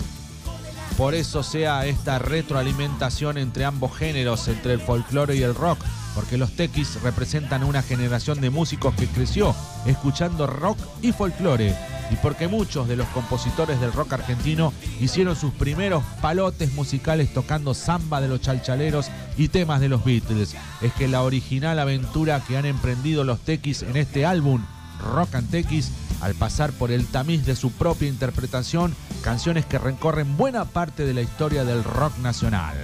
por 0.96 1.14
eso 1.14 1.42
sea 1.42 1.86
esta 1.86 2.18
retroalimentación 2.18 3.38
entre 3.38 3.64
ambos 3.64 3.96
géneros, 3.96 4.46
entre 4.48 4.74
el 4.74 4.80
folclore 4.80 5.36
y 5.36 5.42
el 5.42 5.54
rock, 5.54 5.78
porque 6.14 6.36
los 6.36 6.54
tequis 6.54 7.00
representan 7.02 7.64
una 7.64 7.82
generación 7.82 8.40
de 8.42 8.50
músicos 8.50 8.94
que 8.94 9.06
creció 9.06 9.54
escuchando 9.86 10.46
rock 10.46 10.78
y 11.00 11.12
folclore, 11.12 11.74
y 12.12 12.16
porque 12.16 12.46
muchos 12.46 12.88
de 12.88 12.96
los 12.96 13.08
compositores 13.08 13.80
del 13.80 13.92
rock 13.92 14.12
argentino 14.14 14.72
hicieron 15.00 15.34
sus 15.34 15.52
primeros 15.52 16.04
palotes 16.20 16.74
musicales 16.74 17.32
tocando 17.32 17.72
samba 17.74 18.20
de 18.20 18.28
los 18.28 18.40
chalchaleros 18.40 19.10
y 19.38 19.48
temas 19.48 19.80
de 19.80 19.88
los 19.88 20.04
Beatles. 20.04 20.54
Es 20.82 20.92
que 20.92 21.08
la 21.08 21.22
original 21.22 21.78
aventura 21.78 22.42
que 22.46 22.56
han 22.56 22.66
emprendido 22.66 23.24
los 23.24 23.40
tequis 23.40 23.82
en 23.82 23.96
este 23.96 24.26
álbum 24.26 24.62
Rock 25.02 25.34
and 25.34 25.50
Tequis, 25.50 25.90
al 26.20 26.34
pasar 26.34 26.70
por 26.72 26.90
el 26.92 27.06
tamiz 27.06 27.44
de 27.44 27.56
su 27.56 27.72
propia 27.72 28.08
interpretación, 28.08 28.94
canciones 29.22 29.66
que 29.66 29.78
recorren 29.78 30.36
buena 30.36 30.64
parte 30.64 31.04
de 31.04 31.14
la 31.14 31.22
historia 31.22 31.64
del 31.64 31.82
rock 31.82 32.16
nacional. 32.18 32.76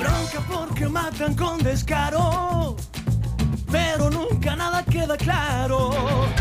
Bronca 0.00 0.40
porque 0.48 0.88
matan 0.88 1.34
con 1.34 1.58
descaro. 1.62 2.76
Pero 3.76 4.10
nunca 4.10 4.56
nada 4.56 4.82
queda 4.84 5.16
claro. 5.16 5.90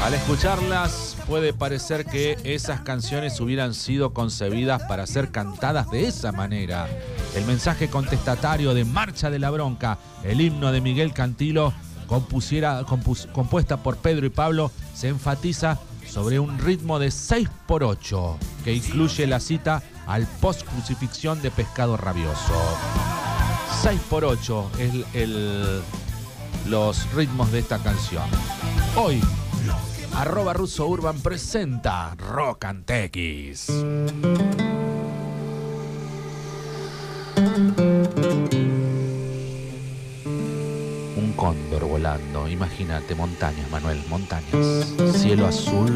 Al 0.04 0.13
escucharlas 0.13 1.18
puede 1.27 1.51
parecer 1.54 2.06
que 2.06 2.38
esas 2.44 2.82
canciones 2.82 3.39
hubieran 3.42 3.74
sido 3.74 4.13
concebidas 4.13 4.84
para 4.84 5.06
ser 5.08 5.32
cantadas 5.32 5.89
de 5.92 6.08
esa 6.08 6.32
manera. 6.32 6.88
El 7.36 7.44
mensaje 7.46 7.89
contestatario 7.89 8.74
de 8.74 8.86
Marcha 8.86 9.30
de 9.30 9.39
la 9.39 9.50
Bronca, 9.51 9.98
el 10.24 10.39
himno 10.39 10.72
de 10.72 10.80
Miguel 10.80 11.12
Cantilo, 11.13 11.74
compuesta 12.08 13.77
por 13.77 13.98
Pedro 13.98 14.25
y 14.25 14.30
Pablo, 14.30 14.72
se 14.94 15.10
enfatiza 15.10 15.80
sobre 16.08 16.39
un 16.39 16.58
ritmo 16.60 17.00
de 17.00 17.12
6 17.12 17.50
por 17.68 17.84
8 17.84 18.38
que 18.63 18.74
incluye 18.74 19.27
la 19.27 19.39
cita 19.39 19.82
al 20.08 20.25
post-crucifixión 20.39 21.42
de 21.42 21.51
Pescado 21.51 21.98
Rabioso. 21.98 22.54
6 23.82 24.00
por 24.10 24.24
8 24.24 24.70
es 24.80 24.94
el- 25.13 25.82
los 26.67 27.12
ritmos 27.13 27.51
de 27.51 27.60
esta 27.60 27.77
canción. 27.79 28.24
Hoy, 28.95 29.22
arroba 30.15 30.53
Russo 30.53 30.88
Urban 30.88 31.19
presenta 31.22 32.15
Rock 32.15 32.65
and 32.65 32.86
Tequis. 32.86 33.69
Un 41.17 41.34
cóndor 41.36 41.86
volando, 41.86 42.48
imagínate, 42.48 43.13
montañas, 43.15 43.69
Manuel, 43.69 44.01
montañas. 44.10 44.88
Cielo 45.13 45.48
azul, 45.48 45.93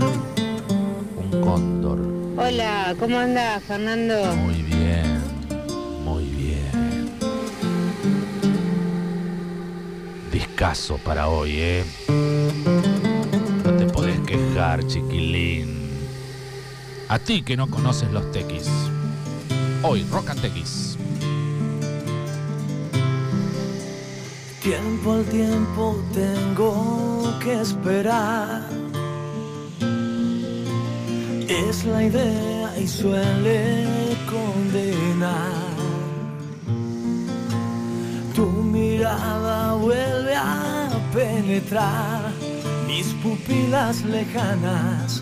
un 1.18 1.42
cóndor. 1.42 2.00
Hola, 2.38 2.96
¿cómo 3.00 3.18
anda 3.20 3.60
Fernando? 3.60 4.36
Muy 4.36 4.62
bien, 4.62 4.69
Discaso 10.60 10.98
para 10.98 11.30
hoy, 11.30 11.52
¿eh? 11.56 11.86
No 13.64 13.72
te 13.78 13.86
podés 13.86 14.20
quejar, 14.28 14.86
chiquilín. 14.86 15.90
A 17.08 17.18
ti 17.18 17.44
que 17.44 17.56
no 17.56 17.70
conoces 17.70 18.12
los 18.12 18.30
tequis. 18.34 18.68
Hoy, 19.84 20.06
Rock 20.12 20.32
and 20.32 20.42
Tequis. 20.42 20.98
Tiempo 24.62 25.14
al 25.14 25.24
tiempo 25.28 26.04
tengo 26.14 27.40
que 27.42 27.62
esperar. 27.62 28.68
Es 31.48 31.86
la 31.86 32.04
idea 32.04 32.78
y 32.78 32.86
suele 32.86 33.88
condenar. 34.30 35.54
Tu 38.36 38.46
mirada 38.46 39.76
vuelve 39.76 40.19
a 40.40 40.90
penetrar 41.14 42.32
mis 42.88 43.08
pupilas 43.22 44.04
lejanas. 44.04 45.22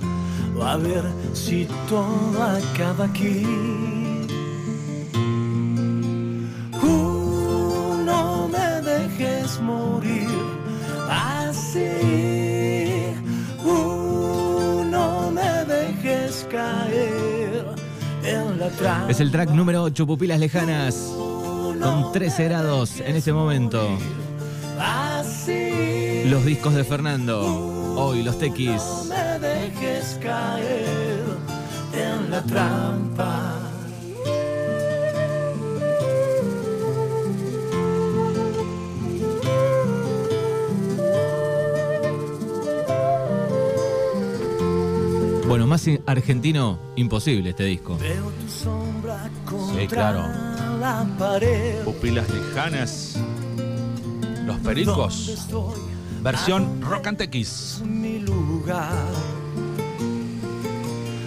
A 0.62 0.78
ver 0.78 1.04
si 1.34 1.68
todo 1.90 2.44
acaba 2.44 3.06
aquí. 3.06 3.44
Uh, 6.82 8.04
no 8.06 8.48
me 8.48 8.82
dejes 8.82 9.60
morir 9.62 10.30
así. 11.10 11.92
Uh, 13.64 14.84
no 14.86 15.32
me 15.32 15.66
dejes 15.66 16.48
caer 16.50 17.66
en 18.24 18.60
la 18.60 18.70
trampa. 18.70 19.12
Es 19.12 19.20
el 19.20 19.32
track 19.32 19.50
número 19.52 19.84
8, 19.84 20.08
Pupilas 20.08 20.40
Lejanas, 20.40 20.96
con 21.82 22.12
13 22.12 22.44
grados 22.46 23.00
en 23.00 23.16
este 23.16 23.32
momento. 23.32 23.98
Así. 25.48 26.24
Los 26.30 26.44
discos 26.46 26.74
de 26.74 26.84
Fernando, 26.84 27.40
hoy 27.96 28.22
los 28.22 28.36
No 28.36 28.40
tequis. 28.42 28.82
me 29.08 29.40
dejes 29.40 30.20
caer 30.22 31.24
en 31.94 32.30
la 32.32 32.44
trampa. 32.44 33.54
Bueno, 45.48 45.66
más 45.66 45.88
argentino, 46.06 46.78
imposible 46.98 47.52
este 47.52 47.64
disco. 47.64 47.98
Veo 47.98 48.30
tu 48.32 48.50
sombra 48.50 49.30
contra 49.46 49.82
Sí, 49.82 49.88
claro. 49.88 50.20
la 50.80 51.08
pared. 51.18 51.84
Pupilas 51.86 52.28
lejanas. 52.30 53.18
Los 54.58 54.64
¿Dónde 54.64 54.86
pericos. 54.86 55.48
Versión 56.22 56.82
Rock 56.82 57.08
and 57.08 57.18
Tequis. 57.18 57.82
mi 57.86 58.20
lugar. 58.20 58.92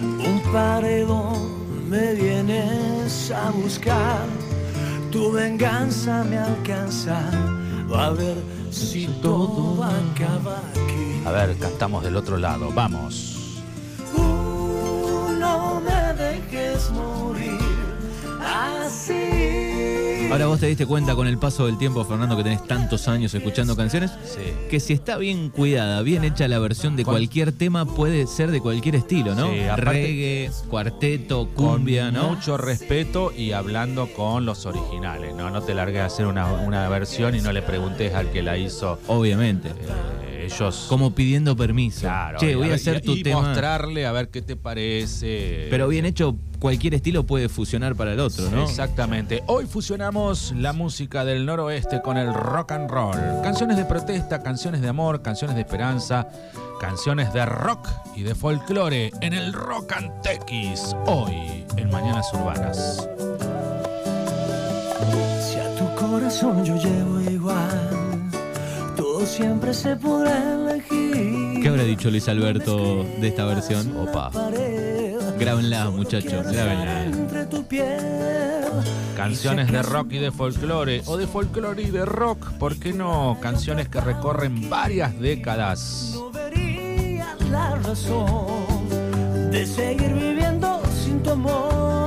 Un 0.01 0.41
paredón 0.51 1.89
me 1.89 2.13
vienes 2.13 3.31
a 3.31 3.51
buscar. 3.51 4.25
Tu 5.11 5.31
venganza 5.31 6.23
me 6.23 6.37
alcanza. 6.37 7.19
A 7.93 8.09
ver 8.11 8.37
si 8.69 9.07
todo 9.21 9.83
acaba 9.83 10.59
aquí. 10.71 11.21
A 11.25 11.31
ver, 11.31 11.57
cantamos 11.57 12.03
del 12.03 12.15
otro 12.15 12.37
lado. 12.37 12.71
Vamos. 12.73 13.30
Ahora 20.31 20.45
vos 20.47 20.59
te 20.61 20.67
diste 20.67 20.85
cuenta 20.85 21.13
con 21.13 21.27
el 21.27 21.37
paso 21.37 21.65
del 21.65 21.77
tiempo, 21.77 22.05
Fernando, 22.05 22.37
que 22.37 22.43
tenés 22.43 22.65
tantos 22.65 23.09
años 23.09 23.33
escuchando 23.33 23.75
canciones, 23.75 24.11
Sí. 24.23 24.39
que 24.69 24.79
si 24.79 24.93
está 24.93 25.17
bien 25.17 25.49
cuidada, 25.49 26.01
bien 26.03 26.23
hecha 26.23 26.47
la 26.47 26.57
versión 26.59 26.95
de 26.95 27.03
cualquier 27.03 27.51
tema, 27.51 27.85
puede 27.85 28.25
ser 28.27 28.49
de 28.49 28.61
cualquier 28.61 28.95
estilo, 28.95 29.35
¿no? 29.35 29.51
Sí, 29.51 29.59
aparte- 29.63 29.91
Reggae, 29.91 30.51
cuarteto, 30.69 31.49
cumbia, 31.53 32.05
con 32.05 32.13
¿no? 32.13 32.29
mucho 32.29 32.55
respeto 32.57 33.33
y 33.35 33.51
hablando 33.51 34.07
con 34.13 34.45
los 34.45 34.65
originales, 34.65 35.35
¿no? 35.35 35.49
No 35.49 35.61
te 35.63 35.73
largues 35.73 36.01
a 36.01 36.05
hacer 36.05 36.25
una, 36.27 36.45
una 36.53 36.87
versión 36.87 37.35
y 37.35 37.41
no 37.41 37.51
le 37.51 37.61
preguntes 37.61 38.13
al 38.13 38.31
que 38.31 38.41
la 38.41 38.57
hizo. 38.57 38.99
Obviamente. 39.07 39.69
Eh, 40.29 40.40
ellos. 40.45 40.85
Como 40.89 41.11
pidiendo 41.13 41.55
permiso. 41.55 42.01
Claro, 42.01 42.39
che, 42.39 42.55
voy 42.55 42.65
a 42.65 42.69
ver- 42.69 42.75
hacer 42.75 42.97
y- 42.97 43.01
tu 43.05 43.11
y 43.13 43.23
tema. 43.23 43.41
mostrarle 43.41 44.05
a 44.05 44.11
ver 44.11 44.29
qué 44.29 44.41
te 44.41 44.55
parece. 44.55 45.67
Pero 45.69 45.87
bien 45.87 46.05
hecho, 46.05 46.35
cualquier 46.59 46.93
estilo 46.95 47.25
puede 47.25 47.49
fusionar 47.49 47.95
para 47.95 48.13
el 48.13 48.19
otro, 48.19 48.49
¿no? 48.49 48.63
Exactamente. 48.63 49.41
Hoy 49.47 49.65
fusionamos 49.65 50.53
la 50.57 50.73
música 50.73 51.25
del 51.25 51.45
noroeste 51.45 52.01
con 52.01 52.17
el 52.17 52.33
rock 52.33 52.71
and 52.73 52.89
roll. 52.89 53.15
Canciones 53.43 53.77
de 53.77 53.85
protesta, 53.85 54.41
canciones 54.43 54.81
de 54.81 54.87
amor, 54.89 55.21
canciones 55.21 55.55
de 55.55 55.61
esperanza, 55.61 56.27
canciones 56.79 57.31
de 57.33 57.45
rock 57.45 57.87
y 58.15 58.23
de 58.23 58.35
folclore 58.35 59.11
en 59.21 59.33
el 59.33 59.53
Rock 59.53 59.93
and 59.93 60.21
Tequis. 60.21 60.95
Hoy 61.05 61.65
en 61.77 61.89
Mañanas 61.91 62.27
Urbanas. 62.33 63.07
Si 65.41 65.57
a 65.59 65.75
tu 65.75 65.95
corazón 65.95 66.63
yo 66.63 66.75
llevo 66.75 67.19
igual, 67.21 67.89
siempre 69.25 69.73
se 69.73 69.95
podrá 69.95 70.53
elegir. 70.53 71.61
¿Qué 71.61 71.67
habrá 71.67 71.83
dicho 71.83 72.09
Luis 72.09 72.27
Alberto 72.27 73.03
de 73.19 73.27
esta 73.27 73.45
versión? 73.45 73.95
Opa. 73.97 74.31
Grábenla, 75.39 75.89
muchachos, 75.89 76.45
grábenla. 76.51 77.05
entre 77.05 77.45
tu 77.45 77.63
piel. 77.65 77.99
Canciones 79.15 79.71
de 79.71 79.81
rock 79.83 80.13
y 80.13 80.17
de 80.19 80.31
folclore, 80.31 81.01
o 81.05 81.17
de 81.17 81.27
folclore 81.27 81.83
y 81.83 81.89
de 81.89 82.05
rock, 82.05 82.51
¿por 82.53 82.77
qué 82.77 82.93
no? 82.93 83.37
Canciones 83.41 83.87
que 83.89 84.01
recorren 84.01 84.69
varias 84.69 85.19
décadas. 85.19 86.11
No 86.13 86.31
verías 86.31 87.39
la 87.49 87.75
razón 87.75 88.89
de 89.51 89.65
seguir 89.65 90.13
viviendo 90.13 90.81
sin 91.03 91.21
tu 91.21 91.31
amor. 91.31 92.01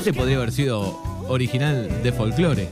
Este 0.00 0.14
podría 0.14 0.38
haber 0.38 0.50
sido 0.50 1.09
original 1.30 1.88
de 2.02 2.12
folclore. 2.12 2.68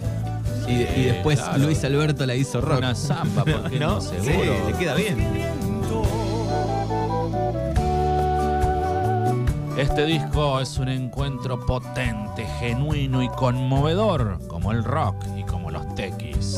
Y, 0.66 0.72
y 0.72 0.86
Sí, 0.86 1.02
después 1.04 1.40
claro. 1.40 1.58
Luis 1.58 1.82
Alberto 1.84 2.26
la 2.26 2.34
hizo 2.34 2.60
rock. 2.60 2.78
Una 2.78 2.94
zamba, 2.94 3.44
¿por 3.44 3.70
qué 3.70 3.78
no? 3.80 4.00
Sí, 4.00 4.14
Seguro. 4.22 4.52
le 4.66 4.72
queda 4.74 4.94
bien. 4.94 5.18
Este 9.76 10.04
disco 10.06 10.60
es 10.60 10.76
un 10.78 10.88
encuentro 10.88 11.64
potente, 11.64 12.44
genuino 12.58 13.22
y 13.22 13.28
conmovedor, 13.28 14.38
como 14.48 14.72
el 14.72 14.82
rock 14.82 15.14
y 15.36 15.44
como 15.44 15.70
los 15.70 15.94
tequis. 15.94 16.56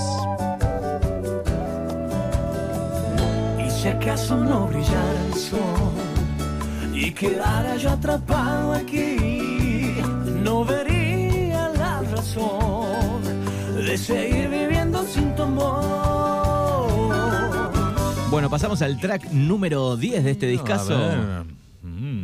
Y 3.64 3.70
si 3.70 3.88
acaso 3.88 4.36
no 4.38 4.66
brillara 4.68 5.12
el 5.28 5.34
sol 5.34 5.60
y 6.94 7.10
quedara 7.12 7.76
yo 7.76 7.90
atrapado 7.90 8.72
aquí, 8.72 9.16
de 13.90 13.98
seguir 13.98 14.48
viviendo 14.48 15.04
sin 15.04 15.34
tu 15.34 15.42
amor. 15.42 16.90
Bueno, 18.30 18.48
pasamos 18.48 18.80
al 18.82 19.00
track 19.00 19.32
número 19.32 19.96
10 19.96 20.22
de 20.22 20.30
este 20.30 20.46
discazo. 20.46 20.96
Mm. 21.82 22.20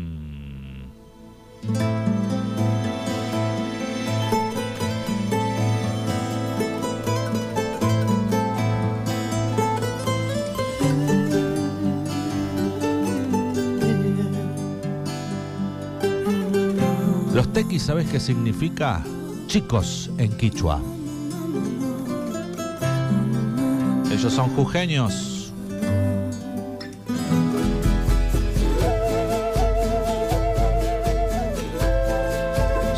Los 17.35 17.52
tequis, 17.52 17.83
¿sabes 17.83 18.09
qué 18.09 18.20
significa? 18.20 19.02
Chicos 19.48 20.11
en 20.16 20.37
quichua. 20.37 20.81
Ellos 24.16 24.33
son 24.33 24.48
jujeños. 24.57 25.52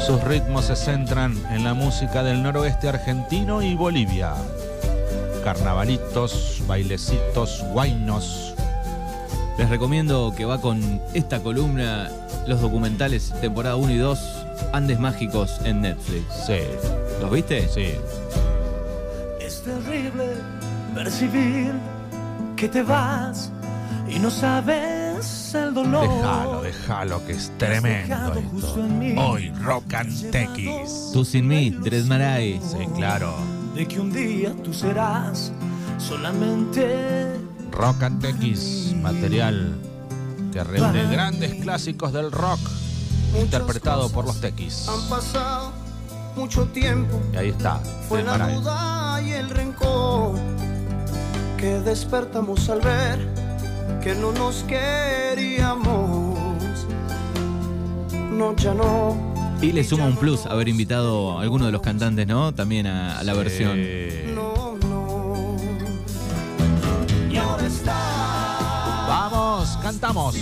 Sus 0.06 0.22
ritmos 0.24 0.66
se 0.66 0.76
centran 0.76 1.36
en 1.50 1.64
la 1.64 1.74
música 1.74 2.22
del 2.22 2.42
noroeste 2.42 2.88
argentino 2.88 3.60
y 3.62 3.74
Bolivia. 3.74 4.32
Carnavalitos, 5.44 6.62
bailecitos, 6.66 7.62
guainos. 7.72 8.54
Les 9.58 9.68
recomiendo 9.68 10.32
que 10.36 10.44
va 10.44 10.60
con 10.60 11.00
esta 11.14 11.40
columna 11.40 12.10
los 12.46 12.60
documentales 12.60 13.34
temporada 13.40 13.76
1 13.76 13.92
y 13.92 13.98
2 13.98 14.18
Andes 14.72 14.98
Mágicos 14.98 15.60
en 15.64 15.82
Netflix. 15.82 16.24
Sí, 16.46 16.60
¿Los 17.20 17.30
viste? 17.30 17.68
sí. 17.68 17.92
Percibir 21.08 21.72
que 22.54 22.68
te 22.68 22.82
vas 22.82 23.50
y 24.10 24.18
no 24.18 24.30
sabes 24.30 25.54
el 25.54 25.72
dolor. 25.72 26.06
Déjalo, 26.06 26.60
déjalo, 26.60 27.26
que 27.26 27.32
es 27.32 27.50
tremendo 27.56 28.34
esto. 28.34 28.86
Hoy 29.16 29.48
Rock 29.62 29.94
and 29.94 30.30
Tequis. 30.30 31.08
Tú 31.14 31.24
sin 31.24 31.48
mí, 31.48 31.70
Dres 31.70 32.04
Maray. 32.04 32.60
Sí, 32.60 32.86
claro. 32.94 33.32
De 33.74 33.88
que 33.88 33.98
un 33.98 34.12
día 34.12 34.54
tú 34.62 34.74
serás 34.74 35.50
solamente 35.96 37.40
Rock 37.72 38.02
and 38.02 38.20
Tequis, 38.20 38.94
material 39.00 39.78
que 40.52 40.62
reúne 40.62 41.10
grandes 41.10 41.54
clásicos 41.54 42.12
del 42.12 42.30
rock, 42.30 42.60
interpretado 43.40 44.10
por 44.10 44.26
los 44.26 44.42
Tequis. 44.42 44.86
Han 44.90 45.08
pasado 45.08 45.72
mucho 46.36 46.66
tiempo, 46.66 47.18
Y 47.32 47.36
ahí 47.38 47.48
está, 47.48 47.78
fue 48.10 48.22
la 48.22 48.36
duda 48.36 49.22
y 49.22 49.32
el 49.32 49.48
rencor 49.48 50.57
que 51.58 51.80
despertamos 51.80 52.68
al 52.70 52.80
ver 52.80 53.18
que 54.02 54.14
no 54.14 54.32
nos 54.32 54.64
queríamos. 54.64 56.38
No, 58.30 58.54
ya 58.56 58.72
no. 58.74 59.16
Y 59.60 59.72
le 59.72 59.82
suma 59.82 60.04
un 60.06 60.16
plus 60.16 60.46
haber 60.46 60.68
invitado 60.68 61.38
a 61.38 61.42
alguno 61.42 61.66
de 61.66 61.72
los 61.72 61.82
cantantes, 61.82 62.26
¿no? 62.26 62.54
También 62.54 62.86
a, 62.86 63.18
a 63.18 63.24
la 63.24 63.34
versión. 63.34 63.76
No, 64.34 64.76
no. 64.88 65.56
y 67.30 67.36
ahora 67.36 67.66
está. 67.66 67.96
Vamos, 69.08 69.76
cantamos. 69.82 70.36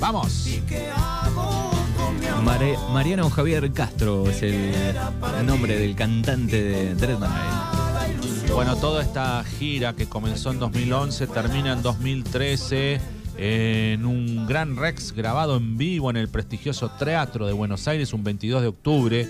Vamos. 0.00 0.48
Mare- 2.42 2.78
Mariano 2.92 3.28
Javier 3.30 3.70
Castro 3.72 4.28
es 4.28 4.42
el 4.42 4.74
nombre 5.46 5.78
del 5.78 5.94
cantante 5.94 6.94
de 6.94 7.16
Maray. 7.18 7.73
Bueno, 8.52 8.76
toda 8.76 9.02
esta 9.02 9.44
gira 9.44 9.94
que 9.94 10.06
comenzó 10.06 10.50
en 10.50 10.58
2011 10.58 11.26
termina 11.28 11.72
en 11.72 11.82
2013 11.82 13.00
en 13.36 14.06
un 14.06 14.46
gran 14.46 14.76
Rex 14.76 15.12
grabado 15.12 15.56
en 15.56 15.76
vivo 15.76 16.10
en 16.10 16.16
el 16.16 16.28
prestigioso 16.28 16.90
Teatro 16.90 17.46
de 17.46 17.52
Buenos 17.52 17.88
Aires 17.88 18.12
un 18.12 18.24
22 18.24 18.62
de 18.62 18.68
octubre. 18.68 19.28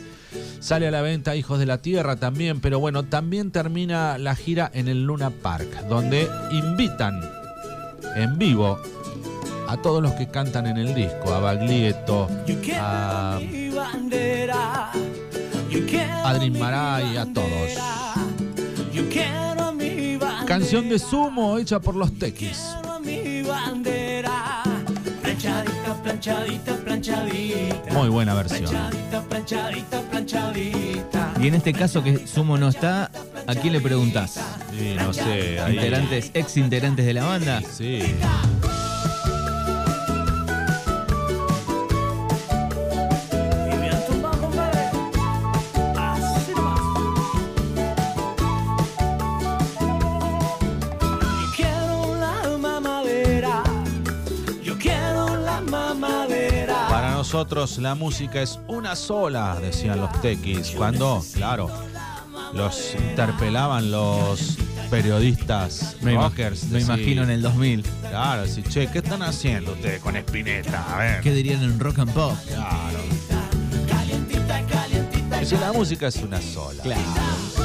Sale 0.60 0.88
a 0.88 0.90
la 0.90 1.02
venta 1.02 1.36
Hijos 1.36 1.58
de 1.58 1.66
la 1.66 1.78
Tierra 1.78 2.16
también, 2.16 2.60
pero 2.60 2.80
bueno, 2.80 3.04
también 3.04 3.50
termina 3.50 4.18
la 4.18 4.34
gira 4.34 4.70
en 4.74 4.88
el 4.88 5.04
Luna 5.04 5.30
Park, 5.30 5.86
donde 5.88 6.28
invitan 6.52 7.20
en 8.16 8.38
vivo 8.38 8.78
a 9.68 9.76
todos 9.78 10.02
los 10.02 10.12
que 10.12 10.28
cantan 10.28 10.66
en 10.66 10.76
el 10.76 10.94
disco, 10.94 11.32
a 11.32 11.40
Baglietto, 11.40 12.28
a 12.74 13.38
mi 16.40 16.50
Maray, 16.50 17.16
a 17.16 17.26
todos. 17.32 17.72
Canción 20.54 20.88
de 20.88 21.00
sumo 21.00 21.58
hecha 21.58 21.80
por 21.80 21.96
los 21.96 22.16
Tequis. 22.16 22.76
Quiero 22.80 23.00
mi 23.00 23.42
bandera. 23.42 24.62
Planchadita, 25.20 26.00
planchadita, 26.00 26.76
planchadita. 26.76 27.92
Muy 27.92 28.08
buena 28.08 28.34
versión. 28.34 28.70
Planchadita, 28.70 29.22
planchadita, 29.22 30.00
planchadita. 30.02 31.34
Y 31.40 31.48
en 31.48 31.54
este 31.56 31.72
caso 31.72 32.04
que 32.04 32.28
Sumo 32.28 32.56
no 32.56 32.68
está, 32.68 33.10
¿a 33.48 33.54
quién 33.56 33.72
le 33.72 33.80
preguntás? 33.80 34.38
Sí, 34.70 34.94
no 34.96 35.12
sé, 35.12 35.58
ahí. 35.58 35.74
¿Integrantes, 35.74 36.30
ex 36.34 36.56
integrantes 36.56 37.04
de 37.04 37.14
la 37.14 37.24
banda? 37.24 37.60
Sí. 37.60 38.14
Nosotros 57.24 57.78
la 57.78 57.94
música 57.94 58.42
es 58.42 58.60
una 58.68 58.94
sola, 58.94 59.58
decían 59.58 59.98
los 59.98 60.12
tequis. 60.20 60.72
Cuando, 60.72 61.24
claro, 61.32 61.70
los 62.52 62.94
interpelaban 62.94 63.90
los 63.90 64.58
periodistas 64.90 65.96
Me, 66.02 66.16
rockers. 66.16 66.64
me 66.64 66.82
imagino 66.82 67.22
en 67.22 67.30
el 67.30 67.40
2000. 67.40 67.82
Claro, 68.10 68.46
sí, 68.46 68.62
che, 68.62 68.88
¿qué 68.88 68.98
están 68.98 69.22
haciendo 69.22 69.72
ustedes 69.72 70.02
con 70.02 70.16
Spinetta? 70.16 70.84
A 70.94 70.98
ver. 70.98 71.20
¿Qué 71.22 71.32
dirían 71.32 71.62
en 71.62 71.80
rock 71.80 72.00
and 72.00 72.12
pop? 72.12 72.34
Claro. 72.46 72.98
Si 75.46 75.56
la 75.56 75.72
música 75.72 76.08
es 76.08 76.16
una 76.16 76.42
sola. 76.42 76.82
Claro. 76.82 77.63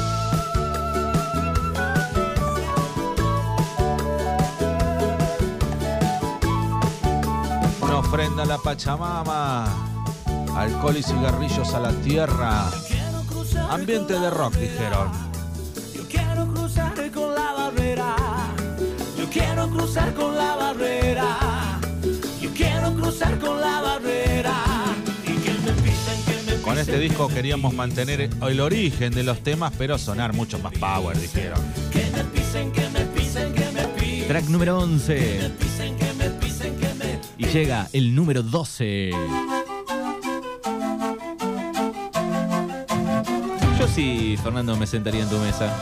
Una 8.40 8.42
ofrenda 8.42 8.42
a 8.42 8.46
la 8.46 8.58
Pachamama. 8.58 9.64
Alcohol 10.56 10.96
y 10.96 11.02
cigarrillos 11.02 11.74
a 11.74 11.80
la 11.80 11.92
tierra. 12.02 12.70
Ambiente 13.68 14.18
de 14.18 14.30
rock, 14.30 14.54
dijeron. 14.56 15.10
Yo 15.94 16.06
quiero 16.08 16.46
cruzar 16.48 17.10
con 17.12 17.34
la 17.34 17.52
barrera. 17.52 18.16
Yo 19.18 19.28
quiero 19.30 19.68
cruzar 19.68 20.14
con 20.14 20.36
la 20.36 20.56
barrera. 20.56 21.36
Yo 22.40 22.50
quiero 22.54 22.94
cruzar 22.94 23.38
con 23.38 23.60
la 23.60 23.80
barrera. 23.82 24.54
Y 25.24 25.32
que 25.32 25.52
me 25.52 25.72
pisen, 25.72 26.22
que 26.24 26.32
me 26.32 26.42
pisen. 26.42 26.62
Con 26.62 26.78
este 26.78 26.98
disco 26.98 27.28
queríamos 27.28 27.74
mantener 27.74 28.30
el 28.40 28.60
origen 28.60 29.12
de 29.12 29.22
los 29.22 29.40
temas, 29.42 29.72
pero 29.76 29.98
sonar 29.98 30.32
mucho 30.32 30.58
más 30.58 30.72
power, 30.74 31.18
dijeron. 31.18 31.60
Track 34.28 34.44
número 34.44 34.78
11. 34.78 35.69
Y 37.40 37.46
llega 37.46 37.88
el 37.94 38.14
número 38.14 38.42
12. 38.42 39.12
Yo 43.78 43.88
sí, 43.88 44.36
Fernando, 44.42 44.76
me 44.76 44.86
sentaría 44.86 45.22
en 45.22 45.30
tu 45.30 45.38
mesa. 45.38 45.74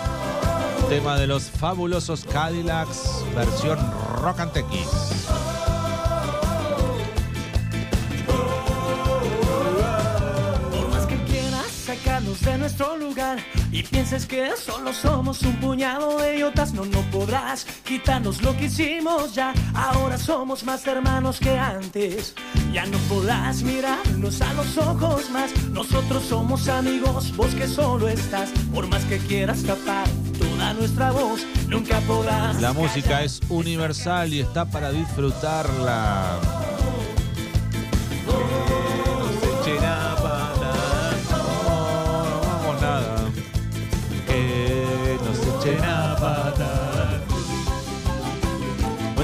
Tema 0.89 1.19
de 1.19 1.27
los 1.27 1.51
fabulosos 1.51 2.25
Cadillacs, 2.27 3.25
versión 3.35 3.77
rock 4.23 4.39
and 4.39 4.53
tequis. 4.53 4.87
Por 10.71 10.91
más 10.91 11.07
que 11.07 12.51
en 12.53 12.61
nuestro 12.61 12.98
y 13.79 13.85
pienses 13.85 14.27
que 14.27 14.57
solo 14.57 14.93
somos 14.93 15.43
un 15.43 15.55
puñado 15.61 16.19
de 16.19 16.35
idiotas, 16.35 16.73
no, 16.73 16.85
no 16.85 17.01
podrás 17.13 17.65
quitarnos 17.85 18.43
lo 18.43 18.57
que 18.57 18.65
hicimos 18.65 19.35
ya. 19.35 19.55
Ahora 19.73 20.19
somos 20.19 20.65
más 20.65 20.85
hermanos 20.87 21.39
que 21.39 21.57
antes. 21.57 22.35
Ya 22.73 22.87
no 22.87 22.99
podrás 23.09 23.63
mirarnos 23.63 24.41
a 24.43 24.53
los 24.55 24.77
ojos 24.79 25.31
más. 25.31 25.57
Nosotros 25.71 26.25
somos 26.25 26.69
amigos, 26.69 27.37
vos 27.37 27.55
que 27.55 27.69
solo 27.69 28.09
estás. 28.09 28.51
Por 28.75 28.89
más 28.89 29.05
que 29.05 29.19
quieras 29.19 29.63
tapar 29.63 30.09
toda 30.37 30.75
nuestra 30.75 31.13
voz, 31.13 31.47
nunca 31.69 32.01
podrás. 32.01 32.61
La 32.61 32.73
música 32.73 33.09
callar. 33.09 33.23
es 33.27 33.41
universal 33.49 34.35
y 34.35 34.41
está 34.41 34.65
para 34.65 34.91
disfrutarla. 34.91 36.41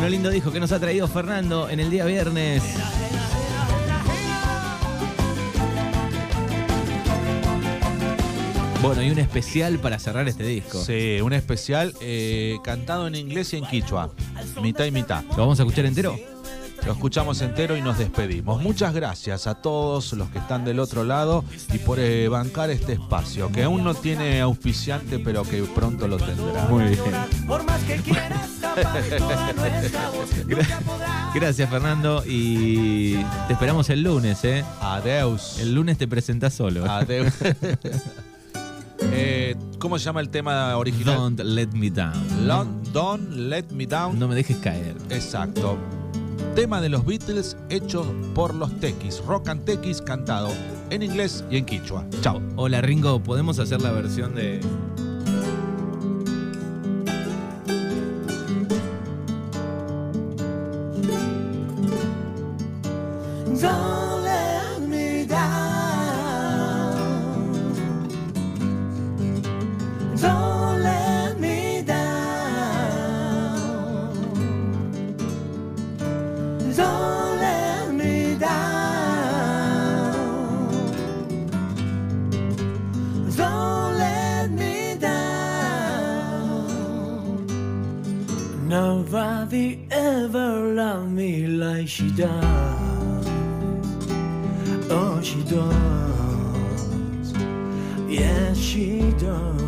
Bueno, 0.05 0.17
lindo 0.17 0.29
dijo 0.29 0.53
que 0.53 0.61
nos 0.61 0.71
ha 0.71 0.79
traído 0.79 1.09
Fernando 1.09 1.71
en 1.71 1.81
el 1.81 1.89
día 1.89 2.05
viernes. 2.05 2.63
Bueno, 8.83 9.03
y 9.03 9.11
un 9.11 9.19
especial 9.19 9.79
para 9.79 9.99
cerrar 9.99 10.29
este 10.29 10.45
disco. 10.45 10.85
Sí, 10.85 11.23
un 11.23 11.33
especial 11.33 11.95
eh, 12.03 12.59
cantado 12.63 13.07
en 13.07 13.15
inglés 13.15 13.55
y 13.55 13.57
en 13.57 13.65
quichua. 13.65 14.11
Mitad 14.61 14.85
y 14.85 14.91
mitad. 14.91 15.25
¿Lo 15.31 15.37
vamos 15.39 15.59
a 15.59 15.63
escuchar 15.63 15.87
entero? 15.87 16.19
Lo 16.85 16.93
escuchamos 16.93 17.41
entero 17.41 17.75
y 17.75 17.81
nos 17.81 17.97
despedimos. 17.97 18.63
Muchas 18.63 18.93
gracias 18.93 19.47
a 19.47 19.55
todos 19.55 20.13
los 20.13 20.29
que 20.29 20.37
están 20.37 20.67
del 20.67 20.81
otro 20.81 21.05
lado 21.05 21.47
y 21.73 21.79
por 21.79 21.99
eh, 21.99 22.29
bancar 22.29 22.69
este 22.69 22.93
espacio, 22.93 23.51
que 23.51 23.63
aún 23.63 23.83
no 23.83 23.95
tiene 23.95 24.43
auspiciante, 24.43 25.19
pero 25.19 25.45
que 25.45 25.63
pronto 25.63 26.07
lo 26.07 26.19
tendrá. 26.19 26.67
Muy 26.69 26.85
bien. 26.89 27.01
Por 27.47 27.65
más 27.65 27.83
que 27.85 27.97
quieras 28.03 28.64
Gracias, 31.35 31.71
Fernando. 31.71 32.23
Y 32.27 33.15
te 33.47 33.53
esperamos 33.53 33.89
el 33.91 34.03
lunes, 34.03 34.45
¿eh? 34.45 34.65
Adeus. 34.81 35.59
El 35.59 35.75
lunes 35.75 35.99
te 35.99 36.09
presentás 36.09 36.55
solo. 36.55 36.91
Adeus. 36.91 37.33
Eh, 39.13 39.55
¿Cómo 39.79 39.99
se 39.99 40.05
llama 40.07 40.21
el 40.21 40.31
tema 40.31 40.77
original? 40.77 41.17
Don't 41.17 41.41
let 41.41 41.69
me 41.75 41.91
down. 41.91 42.13
Don't, 42.47 42.89
don't 42.93 43.29
Let 43.31 43.67
Me 43.71 43.87
Down. 43.87 44.19
No 44.19 44.29
me 44.29 44.35
dejes 44.35 44.57
caer. 44.59 44.95
Exacto. 45.11 45.77
Tema 46.55 46.81
de 46.81 46.89
los 46.89 47.05
Beatles 47.05 47.57
hecho 47.69 48.05
por 48.35 48.55
los 48.55 48.79
Tequis. 48.81 49.23
Rock 49.27 49.49
and 49.49 49.65
Tequis 49.65 50.01
cantado 50.01 50.51
en 50.91 51.03
inglés 51.03 51.45
y 51.51 51.57
en 51.57 51.67
quichua. 51.67 52.05
Chao. 52.21 52.41
Hola, 52.57 52.81
Ringo, 52.81 53.23
¿podemos 53.23 53.59
hacer 53.59 53.83
la 53.83 53.91
versión 53.91 54.35
de. 54.35 54.61
Don't 63.61 64.23
let 64.25 64.81
me 64.83 65.27
down. 65.27 66.97
Don't 70.21 70.83
let 70.83 71.39
me 71.39 71.83
down. 71.83 72.11
Don't 76.75 77.39
let 77.39 77.93
me 77.95 78.37
down. 78.39 80.15
Don't 83.37 83.95
let 83.97 84.51
me 84.51 84.97
down. 84.99 86.67
Nobody 88.69 89.87
ever 89.93 90.75
loved 90.75 91.13
me 91.13 91.47
like 91.47 91.87
she 91.87 92.11
does. 92.11 92.54
Does. 95.49 97.35
Yes, 98.09 98.57
she 98.57 99.13
does. 99.19 99.65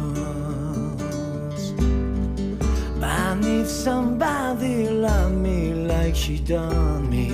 I 3.03 3.35
need 3.41 3.67
somebody 3.67 4.89
love 4.89 5.33
me 5.33 5.75
like 5.75 6.15
she 6.17 6.39
done 6.39 7.11
me. 7.11 7.31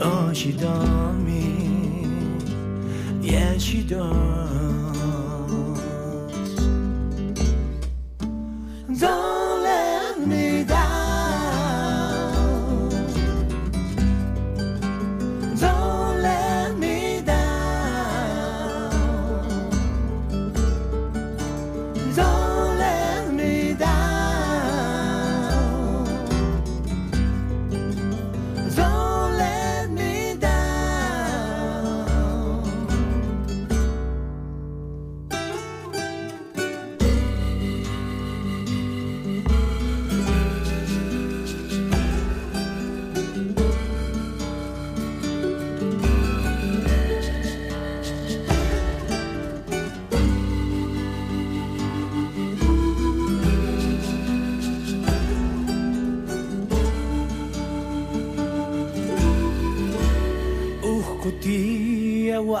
Oh, 0.00 0.32
she 0.34 0.52
done 0.52 1.24
me. 1.24 2.08
Yes, 3.20 3.62
she 3.62 3.82
does. 3.82 4.47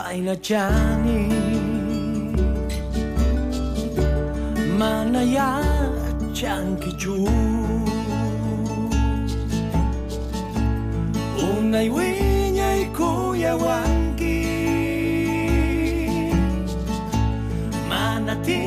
Aina 0.08 0.34
Jani. 0.36 1.28
Chanki 4.78 6.32
Changkiju 6.32 7.28
Unai 11.50 11.88
winya 11.90 12.76
ikuya 12.76 13.56
wangi. 13.56 14.46
Manati 17.88 18.60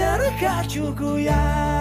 arkachu 0.00 0.94
kuya. 0.98 1.75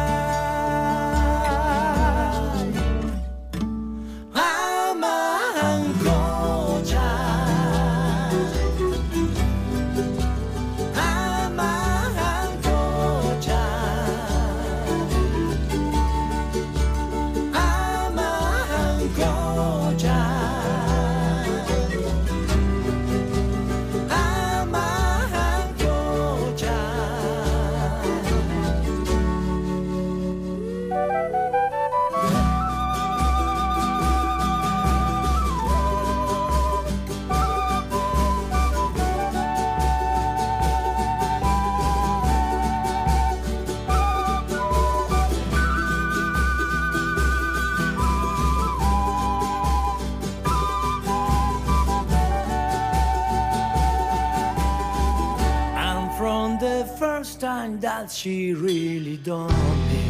Time 57.66 57.80
that 57.80 58.12
she 58.12 58.54
really 58.54 59.18
done 59.18 59.50
me, 59.90 60.04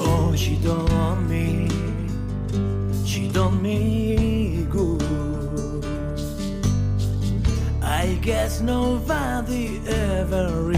oh, 0.00 0.32
she 0.36 0.56
done 0.56 1.28
me, 1.28 1.68
she 3.04 3.28
done 3.28 3.60
me 3.60 4.66
good. 4.70 5.84
I 7.82 8.18
guess 8.22 8.60
nobody 8.60 9.80
ever 9.88 10.73